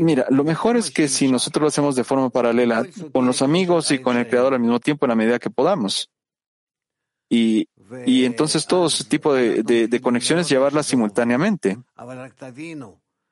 [0.00, 2.82] Mira, lo mejor es que si nosotros lo hacemos de forma paralela
[3.12, 6.10] con los amigos y con el Creador al mismo tiempo en la medida que podamos.
[7.30, 7.68] Y,
[8.06, 11.78] y entonces todo ese tipo de, de- de conexiones llevarlas simultáneamente.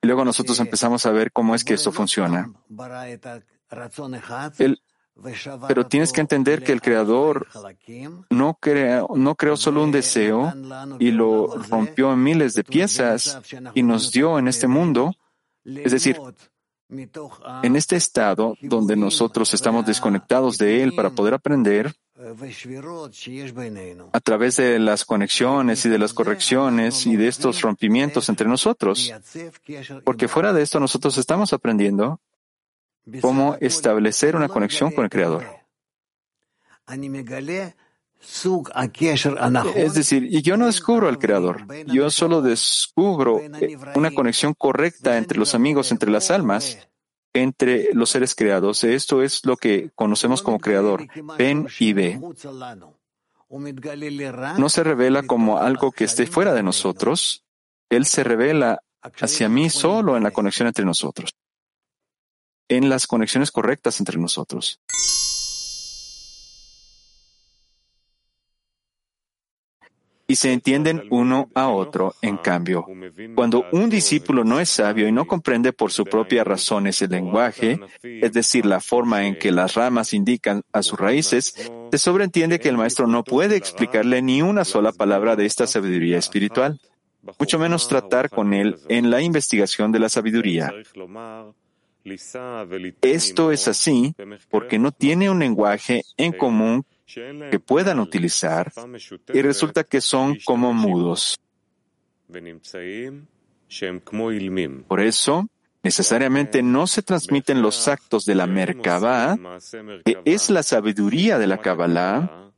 [0.02, 2.50] Y luego nosotros empezamos a ver cómo es que esto funciona.
[5.68, 7.46] Pero tienes que entender que el Creador
[8.30, 10.52] no creó, solo un deseo
[10.98, 13.40] y lo rompió en miles de piezas
[13.74, 15.14] y nos dio en este mundo,
[15.64, 16.18] es decir,
[17.62, 21.94] en este estado donde nosotros estamos desconectados de Él para poder aprender
[24.12, 29.12] a través de las conexiones y de las correcciones y de estos rompimientos entre nosotros.
[30.04, 32.20] Porque fuera de esto nosotros estamos aprendiendo
[33.20, 35.44] cómo establecer una conexión con el Creador.
[39.74, 45.18] Es decir, y yo no descubro al Creador, yo solo descubro eh, una conexión correcta
[45.18, 46.88] entre los amigos, entre las almas,
[47.32, 48.84] entre los seres creados.
[48.84, 52.20] Esto es lo que conocemos como Creador, Ben y Ve.
[54.58, 57.44] No se revela como algo que esté fuera de nosotros,
[57.90, 61.34] Él se revela hacia mí solo en la conexión entre nosotros,
[62.68, 64.80] en las conexiones correctas entre nosotros.
[70.32, 72.14] y se entienden uno a otro.
[72.22, 72.86] En cambio,
[73.34, 77.78] cuando un discípulo no es sabio y no comprende por su propia razones el lenguaje,
[78.02, 82.70] es decir, la forma en que las ramas indican a sus raíces, se sobreentiende que
[82.70, 86.80] el maestro no puede explicarle ni una sola palabra de esta sabiduría espiritual,
[87.38, 90.72] mucho menos tratar con él en la investigación de la sabiduría.
[93.02, 94.14] Esto es así
[94.50, 98.72] porque no tiene un lenguaje en común que puedan utilizar
[99.32, 101.38] y resulta que son como mudos.
[104.88, 105.46] Por eso,
[105.82, 109.36] Necesariamente no se transmiten los actos de la Merkabah,
[110.04, 112.52] que es la sabiduría de la Kabbalah,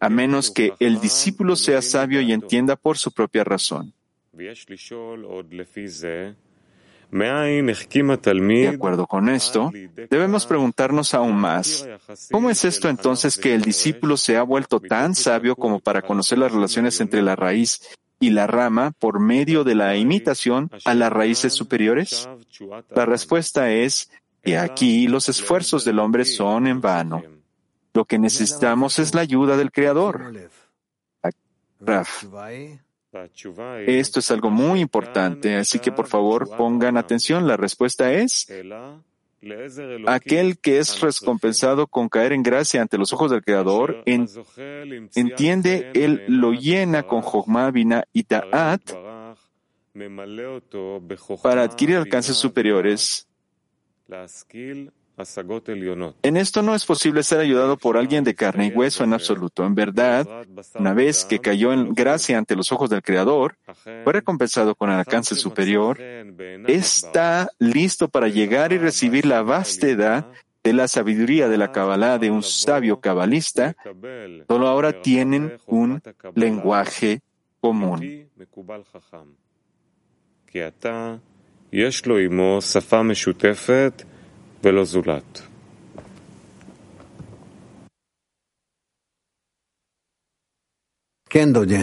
[0.00, 3.92] a menos que el discípulo sea sabio y entienda por su propia razón.
[8.70, 9.70] De acuerdo con esto,
[10.10, 11.86] debemos preguntarnos aún más,
[12.30, 16.38] ¿cómo es esto entonces que el discípulo se ha vuelto tan sabio como para conocer
[16.38, 17.82] las relaciones entre la raíz
[18.18, 22.30] y la rama por medio de la imitación a las raíces superiores?
[22.94, 24.10] La respuesta es
[24.42, 27.22] que aquí los esfuerzos del hombre son en vano.
[27.92, 30.32] Lo que necesitamos es la ayuda del Creador.
[33.86, 37.46] Esto es algo muy importante, así que por favor pongan atención.
[37.46, 38.48] La respuesta es
[40.06, 46.24] aquel que es recompensado con caer en gracia ante los ojos del Creador, entiende, él
[46.28, 48.92] lo llena con Jogma, Bina y Ta'at
[51.42, 53.28] para adquirir alcances superiores.
[56.22, 59.64] En esto no es posible ser ayudado por alguien de carne y hueso en absoluto.
[59.64, 60.26] En verdad,
[60.74, 63.56] una vez que cayó en gracia ante los ojos del Creador,
[64.04, 66.00] fue recompensado con el alcance superior,
[66.66, 70.26] está listo para llegar y recibir la vastedad
[70.62, 73.76] de la sabiduría de la Kabbalah de un sabio cabalista,
[74.48, 76.00] solo ahora tienen un
[76.34, 77.20] lenguaje
[77.60, 78.28] común.
[84.63, 85.41] ולא זולת.
[91.29, 91.75] כן, דודי.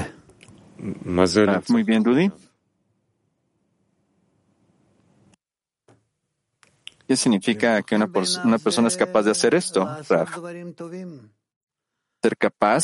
[1.04, 1.46] מה זה?
[1.70, 2.30] Muy bien, Rudy.
[7.06, 8.08] ¿Qué significa que una,
[8.44, 10.30] una, persona es capaz de hacer esto, Raf?
[12.22, 12.82] Ser capaz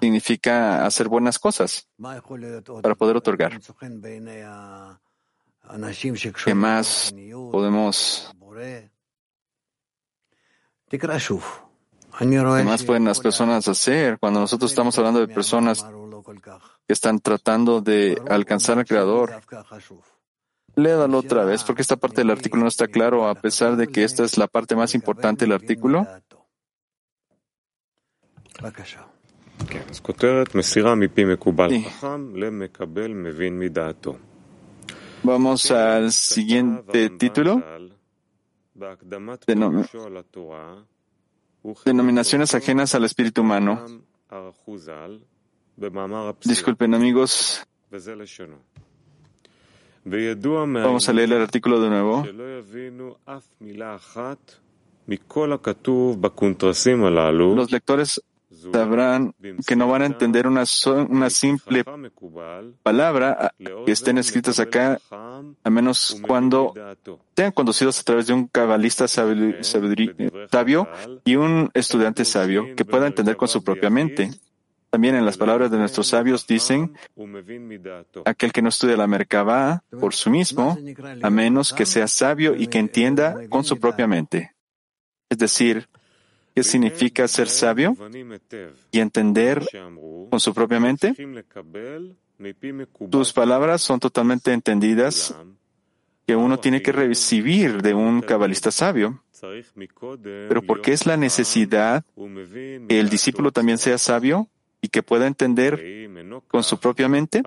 [0.00, 1.86] significa hacer buenas cosas
[2.82, 3.60] para poder otorgar.
[6.45, 7.13] ¿Qué más
[7.51, 8.33] podemos
[12.63, 17.81] ¿Qué más pueden las personas hacer cuando nosotros estamos hablando de personas que están tratando
[17.81, 19.41] de alcanzar al Creador?
[20.75, 24.03] Léalo otra vez, porque esta parte del artículo no está claro, a pesar de que
[24.03, 26.07] esta es la parte más importante del artículo.
[35.27, 37.61] Vamos al siguiente título.
[41.83, 43.85] denominaciones ajenas al espíritu humano.
[46.45, 47.67] Disculpen amigos.
[50.85, 52.25] Vamos a leer el artículo de nuevo.
[57.53, 58.23] Los lectores
[58.71, 59.33] sabrán
[59.65, 61.83] que no van a entender una, simple
[62.83, 63.53] palabra
[63.85, 66.73] que estén escritas acá, a menos cuando
[67.35, 70.87] sean conducidos a través de un cabalista sabio
[71.25, 74.31] y un estudiante sabio que pueda entender con su propia mente.
[74.89, 76.95] También en las palabras de nuestros sabios dicen,
[78.25, 80.77] aquel que no estudia la Merkabah por su mismo,
[81.21, 84.53] a menos que sea sabio y que entienda con su propia mente.
[85.29, 85.89] Es decir,
[86.57, 87.95] qué significa ser sabio
[88.91, 89.63] y entender
[90.31, 91.13] con su propia mente.
[93.11, 95.35] Tus palabras son totalmente entendidas
[96.25, 99.21] que uno tiene que recibir de un cabalista sabio.
[100.23, 104.49] Pero ¿por qué es la necesidad que el discípulo también sea sabio
[104.81, 106.09] y que pueda entender
[106.47, 107.43] con su propia mente?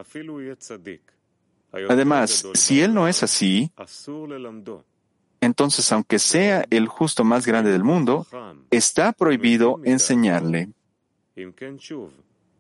[1.73, 3.73] Además, si él no es así,
[5.41, 8.27] entonces aunque sea el justo más grande del mundo,
[8.71, 10.71] está prohibido enseñarle.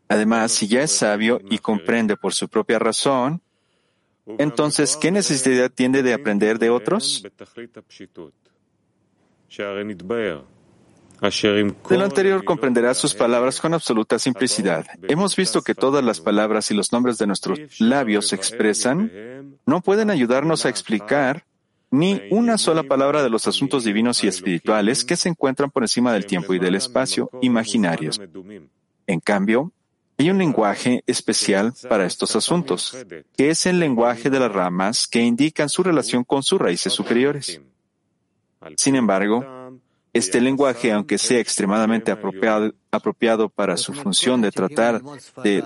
[0.08, 3.42] Además, si ya es sabio y comprende por su propia razón,
[4.38, 7.22] entonces, ¿qué necesidad tiene de aprender de otros?
[11.88, 14.86] De lo anterior comprenderá sus palabras con absoluta simplicidad.
[15.02, 20.10] Hemos visto que todas las palabras y los nombres de nuestros labios expresan no pueden
[20.10, 21.44] ayudarnos a explicar
[21.90, 26.12] ni una sola palabra de los asuntos divinos y espirituales que se encuentran por encima
[26.12, 28.20] del tiempo y del espacio imaginarios.
[29.06, 29.72] En cambio,
[30.18, 32.96] hay un lenguaje especial para estos asuntos,
[33.36, 37.60] que es el lenguaje de las ramas que indican su relación con sus raíces superiores.
[38.76, 39.44] Sin embargo,
[40.12, 45.00] este lenguaje, aunque sea extremadamente apropiado, para su función de tratar
[45.42, 45.64] de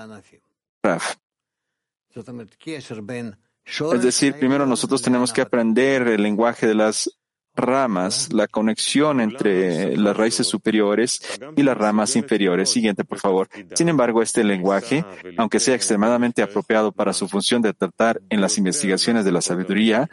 [3.65, 7.09] es decir, primero nosotros tenemos que aprender el lenguaje de las
[7.55, 11.21] ramas, la conexión entre las raíces superiores
[11.55, 12.69] y las ramas inferiores.
[12.69, 13.49] Siguiente, por favor.
[13.73, 15.05] Sin embargo, este lenguaje,
[15.37, 20.09] aunque sea extremadamente apropiado para su función de tratar en las investigaciones de la sabiduría,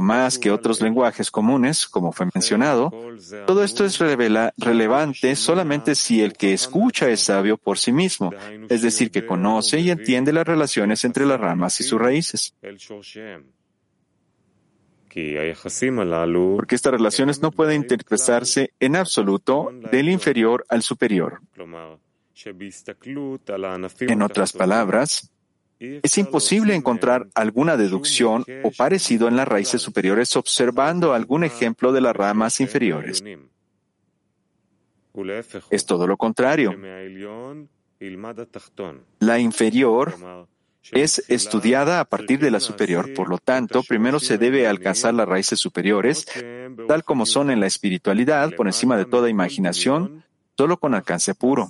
[0.00, 2.90] más que otros lenguajes comunes, como fue mencionado,
[3.46, 8.32] todo esto es relevante solamente si el que escucha es sabio por sí mismo,
[8.68, 12.54] es decir, que conoce y entiende las relaciones entre las ramas y sus raíces.
[16.56, 21.42] Porque estas relaciones no pueden interpretarse en absoluto del inferior al superior.
[24.00, 25.30] En otras palabras,
[26.02, 32.00] es imposible encontrar alguna deducción o parecido en las raíces superiores observando algún ejemplo de
[32.00, 33.22] las ramas inferiores.
[35.70, 36.74] Es todo lo contrario.
[39.18, 40.14] La inferior
[40.90, 43.12] es estudiada a partir de la superior.
[43.14, 46.26] Por lo tanto, primero se debe alcanzar las raíces superiores,
[46.88, 50.24] tal como son en la espiritualidad, por encima de toda imaginación,
[50.56, 51.68] solo con alcance puro.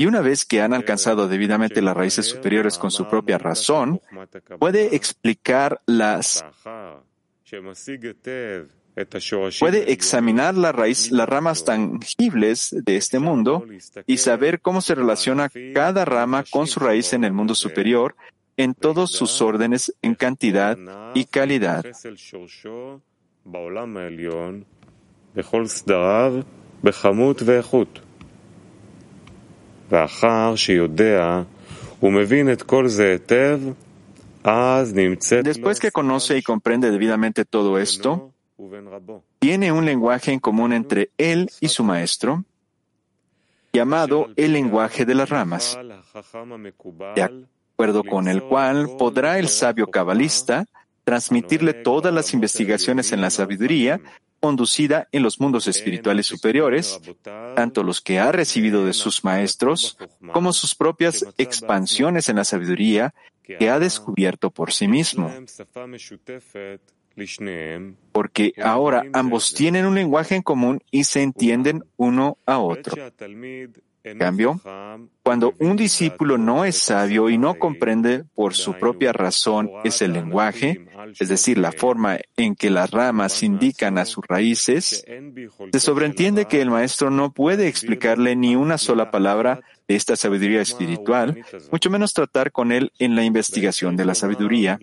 [0.00, 4.00] Y una vez que han alcanzado debidamente las raíces superiores con su propia razón,
[4.58, 6.42] puede explicar las
[9.58, 13.66] puede examinar la raíz, las ramas tangibles de este mundo
[14.06, 18.16] y saber cómo se relaciona cada rama con su raíz en el mundo superior
[18.56, 20.78] en todos sus órdenes en cantidad
[21.12, 21.84] y calidad.
[35.42, 38.32] Después que conoce y comprende debidamente todo esto,
[39.38, 42.44] tiene un lenguaje en común entre él y su maestro,
[43.72, 45.78] llamado el lenguaje de las ramas,
[47.14, 50.66] de acuerdo con el cual podrá el sabio cabalista
[51.04, 54.00] transmitirle todas las investigaciones en la sabiduría
[54.40, 57.00] conducida en los mundos espirituales superiores,
[57.54, 59.96] tanto los que ha recibido de sus maestros
[60.32, 65.30] como sus propias expansiones en la sabiduría que ha descubierto por sí mismo.
[68.12, 72.96] Porque ahora ambos tienen un lenguaje en común y se entienden uno a otro.
[74.02, 74.60] En cambio,
[75.22, 80.86] cuando un discípulo no es sabio y no comprende por su propia razón ese lenguaje,
[81.18, 85.04] es decir, la forma en que las ramas indican a sus raíces,
[85.72, 90.62] se sobreentiende que el maestro no puede explicarle ni una sola palabra de esta sabiduría
[90.62, 94.78] espiritual, mucho menos tratar con él en la investigación de la sabiduría.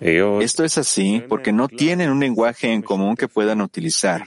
[0.00, 4.26] Esto es así porque no tienen un lenguaje en común que puedan utilizar.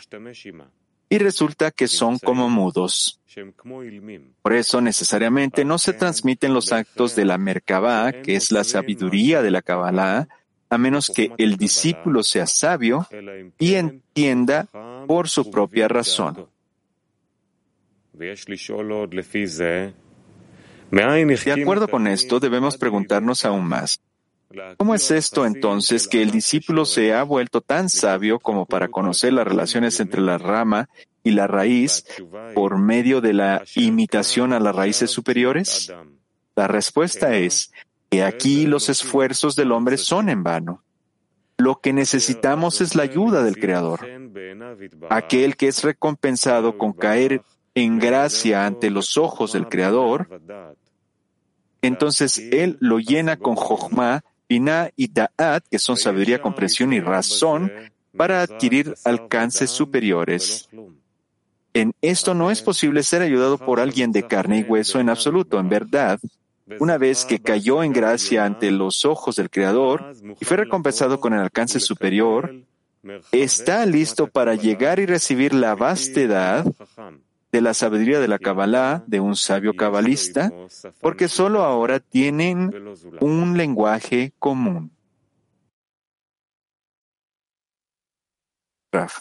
[1.10, 3.20] Y resulta que son como mudos.
[4.42, 9.42] Por eso necesariamente no se transmiten los actos de la Merkabah, que es la sabiduría
[9.42, 10.28] de la Kabbalah,
[10.70, 13.08] a menos que el discípulo sea sabio
[13.60, 14.68] y entienda
[15.08, 16.48] por su propia razón.
[21.56, 24.00] De acuerdo con esto, debemos preguntarnos aún más.
[24.78, 29.34] ¿Cómo es esto entonces que el discípulo se ha vuelto tan sabio como para conocer
[29.34, 30.90] las relaciones entre la rama
[31.24, 32.06] y la raíz
[32.54, 35.94] por medio de la imitación a las raíces superiores?
[36.56, 37.72] La respuesta es
[38.10, 40.84] que aquí los esfuerzos del hombre son en vano.
[41.58, 44.02] Lo que necesitamos es la ayuda del Creador,
[45.10, 47.42] aquel que es recompensado con caer
[47.76, 50.42] en gracia ante los ojos del Creador.
[51.82, 54.24] Entonces Él lo llena con Jochma,
[54.54, 57.72] Binah y Da'at, que son sabiduría, comprensión y razón,
[58.16, 60.70] para adquirir alcances superiores.
[61.74, 65.60] En esto no es posible ser ayudado por alguien de carne y hueso en absoluto.
[65.60, 66.20] En verdad,
[66.80, 71.34] una vez que cayó en gracia ante los ojos del Creador y fue recompensado con
[71.34, 72.54] el alcance superior,
[73.32, 76.64] está listo para llegar y recibir la vastedad
[77.54, 80.52] de la sabiduría de la Kabbalah de un sabio cabalista,
[81.00, 82.74] porque solo ahora tienen
[83.22, 84.92] un lenguaje común.
[88.92, 89.20] Raf.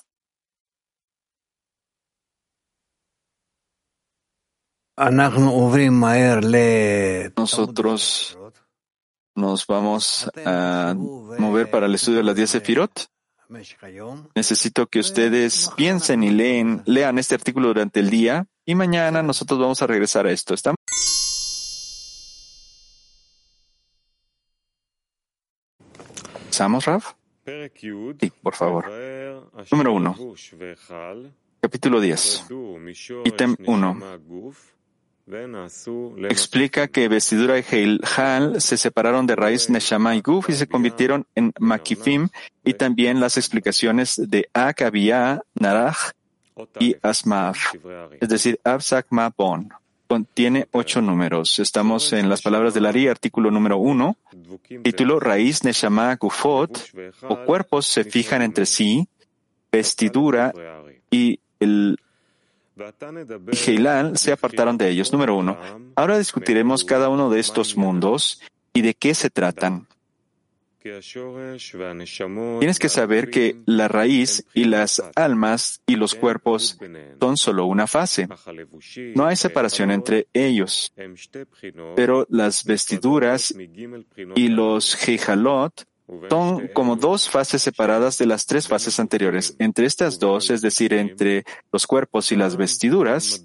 [7.36, 8.38] Nosotros
[9.34, 13.08] nos vamos a mover para el estudio de las 10 Sefirot.
[14.34, 19.58] Necesito que ustedes piensen y leen, lean este artículo durante el día y mañana nosotros
[19.58, 20.54] vamos a regresar a esto.
[20.54, 20.78] ¿Estamos?
[26.50, 27.12] ¿Estamos, Raf?
[27.44, 28.90] Sí, por favor.
[29.70, 30.16] Número uno.
[31.60, 32.46] Capítulo 10.
[33.24, 34.00] Ítem 1.
[36.28, 41.26] Explica que vestidura y Heilhal se separaron de raíz Neshama y Guf y se convirtieron
[41.34, 42.28] en Makifim
[42.64, 46.12] y también las explicaciones de Akabiyah, Naraj
[46.80, 47.74] y Asmaf,
[48.20, 49.68] es decir, Absak Bon.
[50.06, 51.58] contiene ocho números.
[51.60, 54.16] Estamos en las palabras del Ari, artículo número uno,
[54.82, 56.90] título Raíz Neshama Gufot,
[57.28, 59.08] o cuerpos se fijan entre sí,
[59.70, 60.52] vestidura
[61.10, 61.96] y el
[63.52, 65.12] y Heilal se apartaron de ellos.
[65.12, 65.58] Número uno.
[65.96, 68.40] Ahora discutiremos cada uno de estos mundos
[68.72, 69.86] y de qué se tratan.
[72.58, 76.76] Tienes que saber que la raíz y las almas y los cuerpos
[77.20, 78.28] son solo una fase.
[79.14, 80.92] No hay separación entre ellos.
[81.94, 83.54] Pero las vestiduras
[84.34, 85.86] y los Heijalot
[86.28, 89.54] son como dos fases separadas de las tres fases anteriores.
[89.58, 93.44] Entre estas dos, es decir, entre los cuerpos y las vestiduras,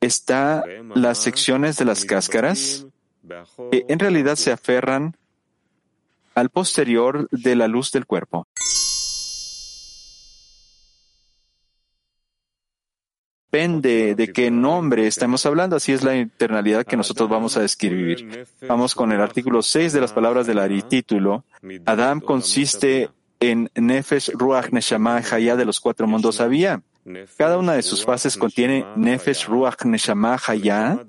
[0.00, 0.64] está
[0.94, 2.86] las secciones de las cáscaras
[3.70, 5.16] que en realidad se aferran
[6.34, 8.46] al posterior de la luz del cuerpo.
[13.56, 18.46] Depende de qué nombre estamos hablando, así es la internalidad que nosotros vamos a describir.
[18.68, 21.42] Vamos con el artículo 6 de las palabras del Ari, título.
[21.86, 23.08] Adam consiste
[23.40, 26.82] en Nefesh, Ruach, Neshama, Hayah de los cuatro mundos había.
[27.38, 31.02] Cada una de sus fases contiene Nefesh, Ruach, Neshama, Hayah.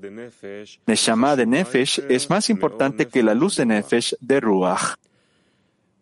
[0.85, 4.95] Neshama de Nefesh es más importante que la luz de Nefesh de Ruach.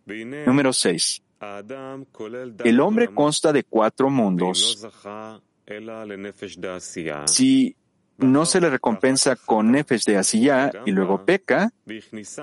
[0.06, 1.24] Número 6.
[2.64, 4.88] El hombre consta de cuatro mundos.
[7.28, 7.76] Si
[8.18, 11.72] no se le recompensa con Nefesh de Asiyah y luego peca,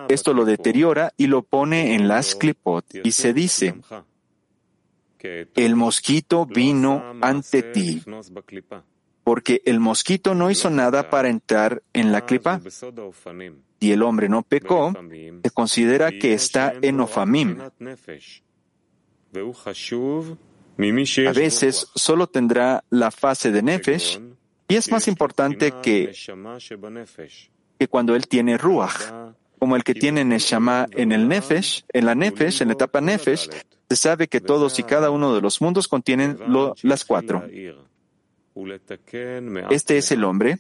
[0.08, 3.74] esto lo deteriora y lo pone en las clipot y se dice,
[5.54, 8.02] el mosquito vino ante ti,
[9.24, 12.60] porque el mosquito no hizo nada para entrar en la clipa.
[13.80, 14.92] Si el hombre no pecó,
[15.42, 17.58] se considera que está en Ofamim.
[20.78, 24.20] A veces solo tendrá la fase de Nefesh
[24.68, 26.12] y es más importante que,
[27.78, 32.14] que cuando él tiene Ruach, como el que tiene Neshama en el Nefesh, en la
[32.14, 33.48] Nefesh, en la etapa Nefesh,
[33.88, 36.38] se sabe que todos y cada uno de los mundos contienen
[36.82, 37.44] las cuatro.
[39.70, 40.58] Este es el hombre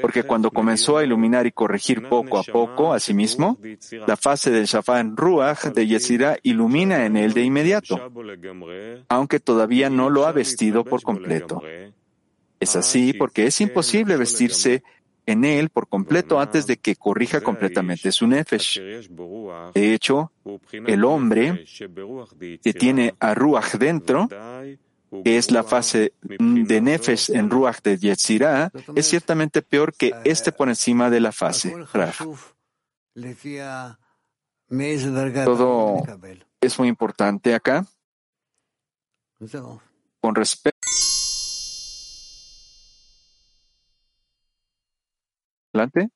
[0.00, 3.58] porque cuando comenzó a iluminar y corregir poco a poco a sí mismo,
[4.06, 8.10] la fase del Shafan Ruach de Yetzirah ilumina en él de inmediato,
[9.08, 11.62] aunque todavía no lo ha vestido por completo.
[12.60, 14.82] Es así porque es imposible vestirse
[15.26, 18.80] en él por completo antes de que corrija completamente su nefesh.
[19.74, 20.32] De hecho,
[20.86, 21.64] el hombre
[22.62, 24.28] que tiene a Ruach dentro
[25.24, 30.52] que es la fase de Nefesh en Ruach de Yetzirah, es ciertamente peor que este
[30.52, 31.74] por encima de la fase
[35.44, 36.02] Todo
[36.60, 37.86] es muy importante acá.
[40.20, 40.86] Con respecto.
[45.72, 46.10] Adelante.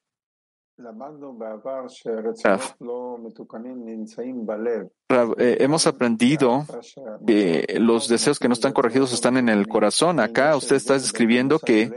[5.38, 6.66] Eh, hemos aprendido
[7.26, 10.18] que los deseos que no están corregidos están en el corazón.
[10.18, 11.90] Acá usted está describiendo que,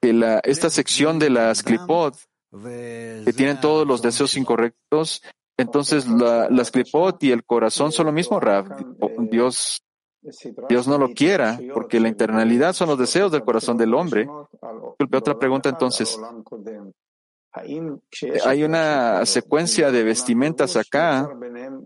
[0.00, 2.16] que esta sección de las clipot,
[2.50, 5.22] que tienen todos los deseos incorrectos,
[5.58, 8.40] entonces las clipot y el corazón son lo mismo,
[9.30, 9.84] Dios
[10.68, 14.28] Dios no lo quiera, porque la internalidad son los deseos del corazón del hombre.
[15.12, 16.18] Otra pregunta entonces.
[17.52, 21.28] Hay una secuencia de vestimentas acá,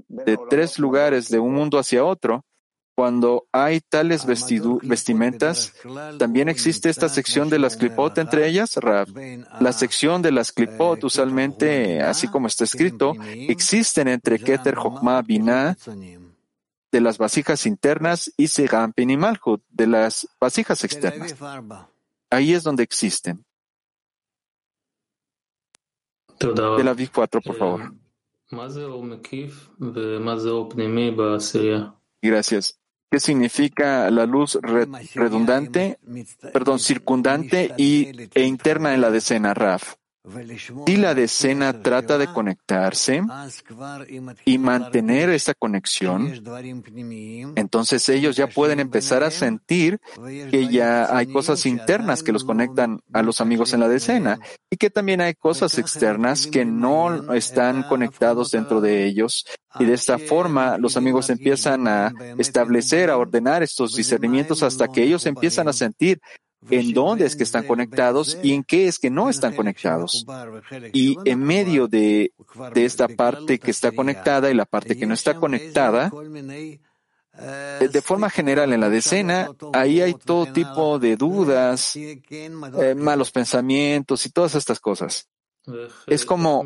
[0.09, 2.45] de tres lugares, de un mundo hacia otro.
[2.95, 5.75] Cuando hay tales vestimentas,
[6.19, 8.79] también existe esta sección de las clipot entre ellas,
[9.61, 15.77] La sección de las clipot, usualmente, así como está escrito, existen entre Keter, Jochma, Binah,
[16.97, 21.37] de las vasijas internas y Segampin y Malhut de las vasijas externas.
[22.31, 23.45] Ahí es donde existen.
[26.41, 27.95] De la VIC 4, por favor.
[32.23, 32.81] Gracias.
[33.11, 35.99] ¿Qué significa la luz redundante,
[36.51, 39.97] perdón, circundante y, e interna en la decena, Raf?
[40.87, 43.23] Si la decena trata de conectarse
[44.45, 46.43] y mantener esa conexión,
[47.55, 50.01] entonces ellos ya pueden empezar a sentir
[50.51, 54.77] que ya hay cosas internas que los conectan a los amigos en la decena y
[54.77, 59.47] que también hay cosas externas que no están conectados dentro de ellos.
[59.79, 65.05] Y de esta forma los amigos empiezan a establecer, a ordenar estos discernimientos hasta que
[65.05, 66.21] ellos empiezan a sentir
[66.71, 70.27] en dónde es que están conectados y en qué es que no están conectados.
[70.93, 72.33] Y en medio de,
[72.75, 76.11] esta parte que está conectada y la parte que no está conectada,
[77.39, 83.31] Eh, de forma general, en la decena, ahí hay todo tipo de dudas, eh, malos
[83.31, 85.29] pensamientos y todas estas cosas.
[86.07, 86.65] Es como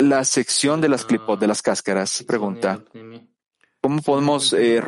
[0.00, 2.24] la sección de las clipot, de las cáscaras.
[2.26, 2.82] Pregunta.
[3.82, 4.80] ¿Cómo podemos eh,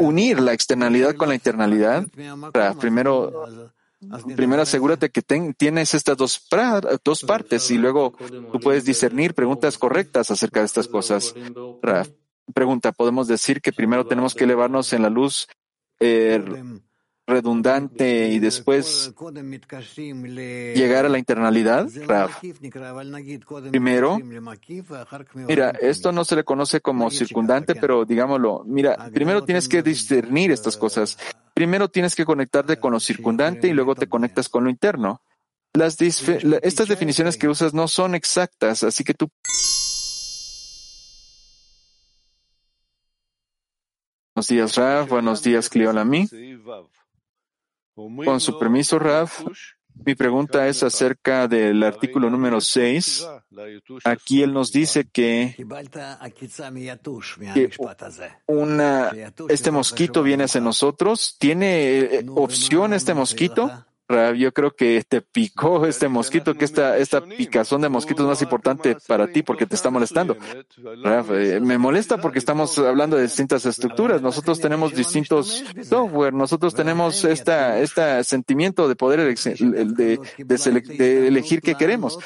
[0.00, 2.04] unir la externalidad con la internalidad?
[2.80, 3.46] Primero,
[4.34, 5.22] primero asegúrate que
[5.56, 6.48] tienes estas dos,
[7.04, 8.14] dos partes y luego
[8.50, 11.32] tú puedes discernir preguntas correctas acerca de estas cosas.
[12.52, 15.46] Pregunta, ¿podemos decir que primero tenemos que elevarnos en la luz
[16.00, 16.42] eh,
[17.26, 19.14] redundante y después
[20.74, 21.88] llegar a la internalidad?
[23.70, 24.20] Primero,
[25.34, 30.50] mira, esto no se le conoce como circundante, pero digámoslo, mira, primero tienes que discernir
[30.50, 31.18] estas cosas.
[31.54, 35.22] Primero tienes que conectarte con lo circundante y luego te conectas con lo interno.
[35.72, 39.28] Estas definiciones que usas no son exactas, así que tú
[44.34, 45.08] Buenos días, Rav.
[45.08, 46.28] Buenos días, Cliolami.
[47.94, 49.30] Con su permiso, Rav,
[50.04, 53.26] mi pregunta es acerca del artículo número 6.
[54.04, 55.56] Aquí él nos dice que,
[58.46, 59.12] una,
[59.48, 61.36] este mosquito viene hacia nosotros.
[61.38, 63.86] ¿Tiene eh, opción este mosquito?
[64.08, 68.42] Yo creo que te picó este mosquito, que esta, esta picazón de mosquitos es más
[68.42, 70.36] importante para ti porque te está molestando.
[70.76, 74.20] Eh, me molesta porque estamos hablando de distintas estructuras.
[74.20, 81.74] Nosotros tenemos distintos software, nosotros tenemos esta, este sentimiento de poder de, de, elegir qué
[81.74, 82.18] queremos.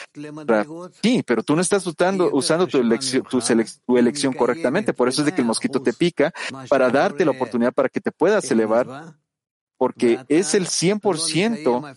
[1.03, 3.41] Sí, pero tú no estás usando, usando tu, elección, tu,
[3.87, 4.93] tu elección correctamente.
[4.93, 6.33] Por eso es de que el mosquito te pica
[6.69, 9.15] para darte la oportunidad para que te puedas elevar
[9.79, 11.97] porque es el 100%.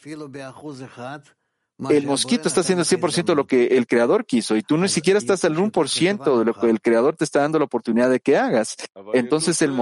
[1.89, 5.17] El mosquito está haciendo el 100% lo que el creador quiso y tú ni siquiera
[5.17, 8.37] estás al 1% de lo que el creador te está dando la oportunidad de que
[8.37, 8.75] hagas.
[9.13, 9.79] Entonces el mosquito